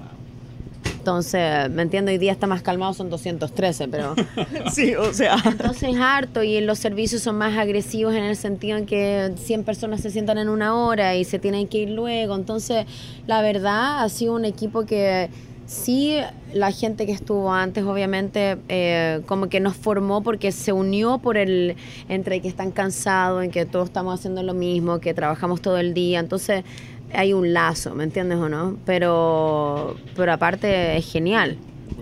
Entonces, 0.98 1.68
¿me 1.70 1.82
entiendes? 1.82 2.12
Hoy 2.12 2.18
día 2.18 2.30
está 2.30 2.46
más 2.46 2.62
calmado, 2.62 2.94
son 2.94 3.10
213, 3.10 3.88
pero... 3.88 4.14
Sí, 4.72 4.94
o 4.94 5.12
sea. 5.12 5.36
Entonces 5.44 5.82
es 5.94 5.96
harto 5.98 6.44
y 6.44 6.60
los 6.60 6.78
servicios 6.78 7.22
son 7.22 7.36
más 7.36 7.58
agresivos 7.58 8.14
en 8.14 8.22
el 8.22 8.36
sentido 8.36 8.78
en 8.78 8.86
que 8.86 9.32
100 9.36 9.64
personas 9.64 10.00
se 10.00 10.10
sientan 10.10 10.38
en 10.38 10.48
una 10.48 10.76
hora 10.76 11.16
y 11.16 11.24
se 11.24 11.40
tienen 11.40 11.66
que 11.66 11.78
ir 11.78 11.90
luego. 11.90 12.36
Entonces, 12.36 12.86
la 13.26 13.42
verdad 13.42 14.04
ha 14.04 14.08
sido 14.10 14.34
un 14.34 14.44
equipo 14.44 14.86
que 14.86 15.28
sí, 15.72 16.18
la 16.52 16.70
gente 16.70 17.06
que 17.06 17.12
estuvo 17.12 17.52
antes 17.52 17.84
obviamente 17.84 18.58
eh, 18.68 19.22
como 19.26 19.48
que 19.48 19.60
nos 19.60 19.76
formó 19.76 20.22
porque 20.22 20.52
se 20.52 20.72
unió 20.72 21.18
por 21.18 21.36
el, 21.36 21.76
entre 22.08 22.40
que 22.40 22.48
están 22.48 22.70
cansados, 22.70 23.42
en 23.42 23.50
que 23.50 23.64
todos 23.64 23.86
estamos 23.86 24.18
haciendo 24.18 24.42
lo 24.42 24.54
mismo, 24.54 25.00
que 25.00 25.14
trabajamos 25.14 25.62
todo 25.62 25.78
el 25.78 25.94
día. 25.94 26.20
Entonces 26.20 26.64
hay 27.12 27.32
un 27.32 27.52
lazo, 27.52 27.94
¿me 27.94 28.04
entiendes 28.04 28.38
o 28.38 28.48
no? 28.48 28.76
Pero, 28.84 29.96
pero 30.14 30.32
aparte 30.32 30.96
es 30.96 31.10
genial. 31.10 31.56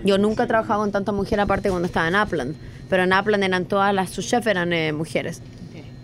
Yo 0.05 0.19
nunca 0.19 0.45
he 0.45 0.47
trabajado 0.47 0.81
con 0.81 0.93
tanta 0.93 1.13
mujer 1.13 1.41
aparte 1.41 1.71
cuando 1.71 1.87
estaba 1.87 2.09
en 2.09 2.17
Upland, 2.17 2.57
pero 2.89 3.05
en 3.05 3.13
Upland 3.13 3.45
eran 3.45 3.67
todas 3.67 3.95
las, 3.95 4.11
sus 4.11 4.27
chefs 4.27 4.47
eran 4.47 4.73
eh, 4.73 4.93
mujeres. 4.93 5.43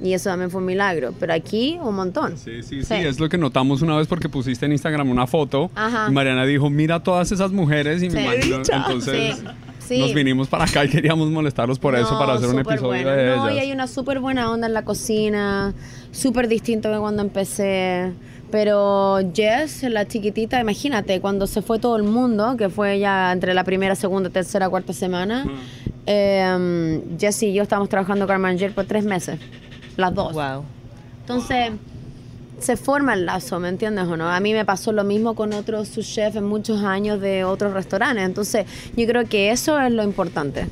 Y 0.02 0.12
eso 0.12 0.28
también 0.28 0.50
fue 0.50 0.60
un 0.60 0.66
milagro. 0.66 1.14
Pero 1.18 1.32
aquí 1.32 1.78
un 1.82 1.94
montón. 1.96 2.36
Sí, 2.36 2.62
sí, 2.62 2.82
sí, 2.82 2.94
es 2.94 3.18
lo 3.18 3.28
que 3.28 3.38
notamos 3.38 3.80
una 3.82 3.96
vez 3.96 4.06
porque 4.06 4.28
pusiste 4.28 4.66
en 4.66 4.72
Instagram 4.72 5.08
una 5.10 5.26
foto 5.26 5.70
Ajá. 5.74 6.06
y 6.08 6.12
Mariana 6.12 6.44
dijo, 6.44 6.68
mira 6.68 7.02
todas 7.02 7.32
esas 7.32 7.50
mujeres 7.52 8.02
y 8.02 8.10
me 8.10 8.18
Sí. 8.20 8.24
imagino, 8.24 8.58
Dicha. 8.64 8.76
entonces 8.76 9.36
Sí, 9.78 9.94
sí. 9.94 9.98
nos 10.00 10.12
vinimos 10.14 10.48
para 10.48 10.64
acá 10.64 10.84
y 10.84 10.88
queríamos 10.88 11.30
molestarlos 11.30 11.78
por 11.78 11.94
eso, 11.96 12.18
para 12.18 12.34
hacer 12.34 12.48
un 12.50 12.58
episodio 12.58 12.88
bueno. 13.04 13.10
de 13.10 13.36
No, 13.36 13.48
y 13.48 13.52
ellas. 13.54 13.62
hay 13.64 13.72
una 13.72 13.86
súper 13.86 14.18
buena 14.20 14.50
onda 14.50 14.66
en 14.66 14.74
la 14.74 14.84
cocina, 14.84 15.72
súper 16.10 16.48
distinto 16.48 16.90
que 16.92 16.98
cuando 16.98 17.22
empecé. 17.22 18.12
Pero 18.50 19.18
Jess, 19.34 19.82
la 19.84 20.06
chiquitita, 20.06 20.60
imagínate, 20.60 21.20
cuando 21.20 21.46
se 21.46 21.62
fue 21.62 21.78
todo 21.78 21.96
el 21.96 22.04
mundo, 22.04 22.56
que 22.56 22.68
fue 22.68 22.98
ya 22.98 23.32
entre 23.32 23.54
la 23.54 23.64
primera, 23.64 23.94
segunda, 23.96 24.30
tercera, 24.30 24.68
cuarta 24.68 24.92
semana, 24.92 25.46
eh, 26.06 27.00
Jess 27.18 27.42
y 27.42 27.52
yo 27.52 27.62
estábamos 27.62 27.88
trabajando 27.88 28.26
con 28.26 28.40
Manger 28.40 28.72
por 28.72 28.84
tres 28.84 29.04
meses, 29.04 29.38
las 29.96 30.14
dos. 30.14 30.32
Wow. 30.32 30.64
Entonces 31.20 31.72
se 32.58 32.76
forma 32.76 33.14
el 33.14 33.26
lazo, 33.26 33.60
¿me 33.60 33.68
entiendes 33.68 34.06
o 34.06 34.16
no? 34.16 34.30
A 34.30 34.40
mí 34.40 34.52
me 34.54 34.64
pasó 34.64 34.92
lo 34.92 35.04
mismo 35.04 35.34
con 35.34 35.52
otros 35.52 35.88
sous 35.88 36.06
chefs 36.06 36.36
en 36.36 36.44
muchos 36.44 36.82
años 36.82 37.20
de 37.20 37.44
otros 37.44 37.72
restaurantes. 37.72 38.24
Entonces 38.24 38.66
yo 38.96 39.06
creo 39.06 39.26
que 39.26 39.50
eso 39.50 39.78
es 39.78 39.92
lo 39.92 40.02
importante. 40.02 40.68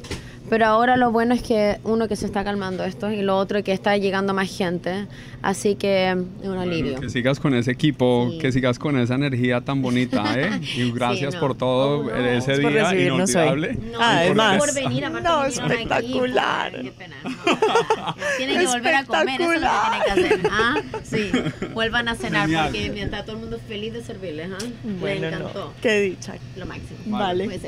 Pero 0.50 0.66
ahora 0.66 0.96
lo 0.96 1.10
bueno 1.10 1.34
es 1.34 1.42
que 1.42 1.78
uno 1.84 2.06
que 2.06 2.16
se 2.16 2.26
está 2.26 2.44
calmando 2.44 2.84
esto 2.84 3.10
y 3.10 3.22
lo 3.22 3.36
otro 3.38 3.62
que 3.64 3.72
está 3.72 3.96
llegando 3.96 4.34
más 4.34 4.54
gente, 4.54 5.06
así 5.42 5.74
que 5.74 6.10
es 6.10 6.48
un 6.48 6.58
alivio. 6.58 7.00
Que 7.00 7.08
sigas 7.08 7.40
con 7.40 7.54
ese 7.54 7.70
equipo, 7.70 8.30
que 8.40 8.52
sigas 8.52 8.78
con 8.78 8.98
esa 8.98 9.14
energía 9.14 9.62
tan 9.62 9.80
bonita, 9.80 10.22
¿eh? 10.38 10.60
Y 10.76 10.92
gracias 10.92 11.34
no. 11.34 11.40
por 11.40 11.54
todo 11.56 12.14
ese 12.14 12.58
por 12.60 12.72
día 12.72 12.90
recibirnos 12.90 13.34
hoy. 13.34 13.42
inolvidable. 13.42 13.78
No, 13.92 13.98
Además. 14.00 14.58
por 14.58 14.74
venir, 14.74 15.04
aparte 15.06 15.28
No, 15.28 15.42
vinieron 15.44 15.70
aquí, 15.72 15.72
espectacular. 15.72 16.72
qué 16.82 16.92
pena, 16.92 17.16
no. 17.24 18.14
Tienen 18.36 18.60
que 18.60 18.66
volver 18.66 18.94
a 18.96 19.04
comer, 19.04 19.40
eso 19.40 19.52
es 19.52 19.60
lo 19.62 19.68
que 19.68 19.74
tienen 19.90 20.02
que 20.04 20.36
hacer. 20.36 20.50
¿ah? 20.52 20.74
Sí, 21.04 21.30
vuelvan 21.72 22.08
a 22.08 22.14
cenar 22.16 22.42
Genial. 22.48 22.64
porque 22.66 22.90
mientras 22.90 23.24
todo 23.24 23.36
el 23.36 23.40
mundo 23.42 23.58
feliz 23.66 23.92
de 23.94 24.02
servirles. 24.04 24.50
¿ah? 24.52 24.64
Bueno, 25.00 25.20
Le 25.22 25.30
no. 25.30 25.36
encantó. 25.38 25.72
Qué 25.80 26.00
dicha. 26.00 26.34
Lo 26.56 26.66
máximo. 26.66 26.98
Vale. 27.06 27.60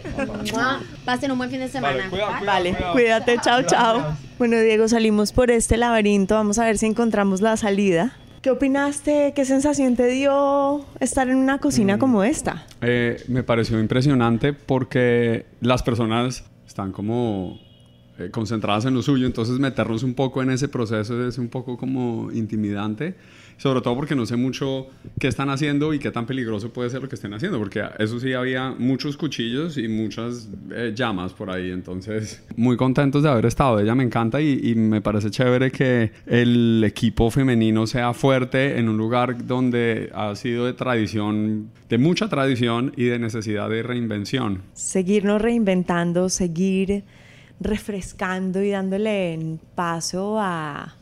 Mua. 0.52 0.80
Pasen 1.04 1.30
un 1.32 1.38
buen 1.38 1.50
fin 1.50 1.60
de 1.60 1.68
semana. 1.68 1.96
Vale, 1.96 2.10
cuidado, 2.10 2.30
cuidado. 2.38 2.46
Vale, 2.46 2.65
cuídate, 2.92 3.38
chao, 3.42 3.62
chao. 3.62 4.16
Bueno, 4.38 4.58
Diego, 4.60 4.88
salimos 4.88 5.32
por 5.32 5.50
este 5.50 5.76
laberinto, 5.76 6.34
vamos 6.34 6.58
a 6.58 6.64
ver 6.64 6.78
si 6.78 6.86
encontramos 6.86 7.40
la 7.40 7.56
salida. 7.56 8.16
¿Qué 8.42 8.50
opinaste? 8.50 9.32
¿Qué 9.34 9.44
sensación 9.44 9.96
te 9.96 10.06
dio 10.06 10.84
estar 11.00 11.28
en 11.28 11.36
una 11.36 11.58
cocina 11.58 11.98
como 11.98 12.22
esta? 12.22 12.64
Eh, 12.80 13.22
me 13.28 13.42
pareció 13.42 13.80
impresionante 13.80 14.52
porque 14.52 15.46
las 15.60 15.82
personas 15.82 16.44
están 16.66 16.92
como 16.92 17.58
eh, 18.18 18.30
concentradas 18.30 18.84
en 18.84 18.94
lo 18.94 19.02
suyo, 19.02 19.26
entonces 19.26 19.58
meternos 19.58 20.02
un 20.02 20.14
poco 20.14 20.42
en 20.42 20.50
ese 20.50 20.68
proceso 20.68 21.26
es 21.26 21.38
un 21.38 21.48
poco 21.48 21.76
como 21.76 22.30
intimidante, 22.32 23.16
sobre 23.56 23.80
todo 23.80 23.94
porque 23.94 24.14
no 24.14 24.26
sé 24.26 24.36
mucho 24.36 24.88
qué 25.18 25.28
están 25.28 25.50
haciendo 25.50 25.94
y 25.94 25.98
qué 25.98 26.10
tan 26.10 26.26
peligroso 26.26 26.72
puede 26.72 26.90
ser 26.90 27.02
lo 27.02 27.08
que 27.08 27.14
estén 27.14 27.34
haciendo, 27.34 27.58
porque 27.58 27.82
eso 27.98 28.20
sí 28.20 28.32
había 28.32 28.74
muchos 28.78 29.16
cuchillos 29.16 29.78
y 29.78 29.88
muchas 29.88 30.48
eh, 30.70 30.92
llamas 30.94 31.32
por 31.32 31.50
ahí, 31.50 31.70
entonces 31.70 32.42
muy 32.56 32.76
contentos 32.76 33.22
de 33.22 33.28
haber 33.28 33.46
estado, 33.46 33.80
ella 33.80 33.94
me 33.94 34.04
encanta 34.04 34.40
y, 34.40 34.60
y 34.62 34.74
me 34.74 35.00
parece 35.00 35.30
chévere 35.30 35.70
que 35.70 36.12
el 36.26 36.82
equipo 36.84 37.30
femenino 37.30 37.86
sea 37.86 38.12
fuerte 38.12 38.78
en 38.78 38.88
un 38.88 38.96
lugar 38.96 39.46
donde 39.46 40.10
ha 40.14 40.34
sido 40.34 40.66
de 40.66 40.72
tradición, 40.72 41.70
de 41.88 41.98
mucha 41.98 42.28
tradición 42.28 42.92
y 42.96 43.04
de 43.04 43.18
necesidad 43.18 43.68
de 43.68 43.82
reinvención. 43.82 44.62
Seguirnos 44.74 45.40
reinventando, 45.40 46.28
seguir 46.28 47.04
refrescando 47.60 48.62
y 48.62 48.70
dándole 48.70 49.58
paso 49.74 50.38
a, 50.38 50.95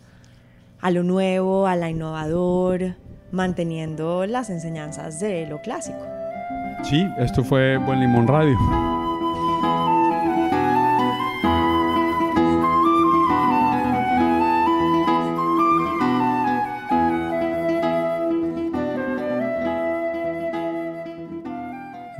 a 0.84 0.90
lo 0.90 1.02
nuevo, 1.02 1.66
a 1.66 1.76
la 1.76 1.88
innovador, 1.88 2.96
manteniendo 3.32 4.26
las 4.26 4.50
enseñanzas 4.50 5.18
de 5.18 5.46
lo 5.46 5.62
clásico. 5.62 5.98
Sí, 6.82 7.08
esto 7.18 7.42
fue 7.42 7.78
Buen 7.78 8.00
Limón 8.00 8.28
Radio. 8.28 8.54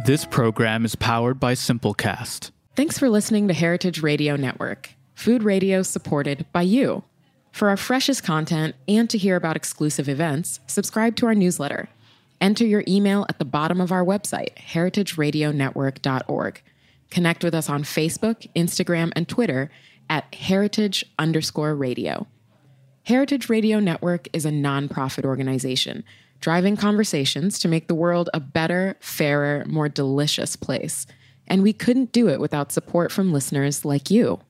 This 0.07 0.25
program 0.25 0.87
is 0.87 0.97
powered 0.97 1.39
by 1.39 1.53
Simplecast. 1.53 2.51
Thanks 2.77 2.99
for 2.99 3.11
listening 3.11 3.47
to 3.49 3.55
Heritage 3.55 4.03
Radio 4.03 4.37
Network, 4.37 4.95
food 5.15 5.43
radio 5.43 5.83
supported 5.83 6.47
by 6.51 6.63
you. 6.63 7.05
For 7.55 7.69
our 7.69 7.77
freshest 7.77 8.25
content 8.25 8.75
and 8.89 9.09
to 9.09 9.17
hear 9.17 9.37
about 9.37 9.55
exclusive 9.55 10.09
events, 10.09 10.59
subscribe 10.67 11.15
to 11.17 11.27
our 11.27 11.37
newsletter. 11.37 11.89
Enter 12.41 12.67
your 12.67 12.83
email 12.89 13.27
at 13.29 13.39
the 13.39 13.45
bottom 13.45 13.81
of 13.81 13.93
our 13.93 14.05
website, 14.05 14.57
heritageradionetwork.org. 14.57 16.63
Connect 17.13 17.45
with 17.45 17.55
us 17.55 17.71
on 17.71 17.85
Facebook, 17.85 18.49
Instagram, 18.57 19.13
and 19.15 19.29
Twitter 19.29 19.71
at 20.11 20.35
heritage 20.35 21.05
underscore 21.17 21.77
radio. 21.77 22.27
Heritage 23.05 23.49
Radio 23.49 23.79
Network 23.79 24.27
is 24.33 24.45
a 24.45 24.51
nonprofit 24.51 25.25
organization 25.25 26.03
driving 26.41 26.77
conversations 26.77 27.61
to 27.61 27.69
make 27.69 27.87
the 27.87 27.95
world 27.95 28.29
a 28.35 28.41
better, 28.41 28.97
fairer, 28.99 29.65
more 29.69 29.89
delicious 29.89 30.57
place. 30.57 31.07
And 31.47 31.63
we 31.63 31.73
couldn't 31.73 32.11
do 32.11 32.29
it 32.29 32.41
without 32.41 32.73
support 32.73 33.13
from 33.13 33.33
listeners 33.33 33.85
like 33.85 34.11
you. 34.11 34.41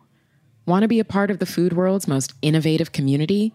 Want 0.66 0.82
to 0.82 0.88
be 0.88 1.00
a 1.00 1.04
part 1.04 1.30
of 1.30 1.38
the 1.38 1.46
food 1.46 1.74
world's 1.74 2.08
most 2.08 2.32
innovative 2.40 2.92
community? 2.92 3.52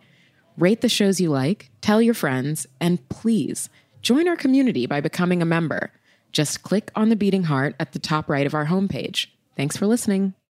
Rate 0.57 0.81
the 0.81 0.89
shows 0.89 1.19
you 1.19 1.29
like, 1.29 1.71
tell 1.81 2.01
your 2.01 2.13
friends, 2.13 2.67
and 2.79 3.07
please 3.09 3.69
join 4.01 4.27
our 4.27 4.35
community 4.35 4.85
by 4.85 5.01
becoming 5.01 5.41
a 5.41 5.45
member. 5.45 5.91
Just 6.31 6.61
click 6.61 6.91
on 6.95 7.09
the 7.09 7.15
beating 7.15 7.43
heart 7.43 7.75
at 7.79 7.93
the 7.93 7.99
top 7.99 8.29
right 8.29 8.45
of 8.45 8.53
our 8.53 8.67
homepage. 8.67 9.27
Thanks 9.55 9.75
for 9.75 9.87
listening. 9.87 10.35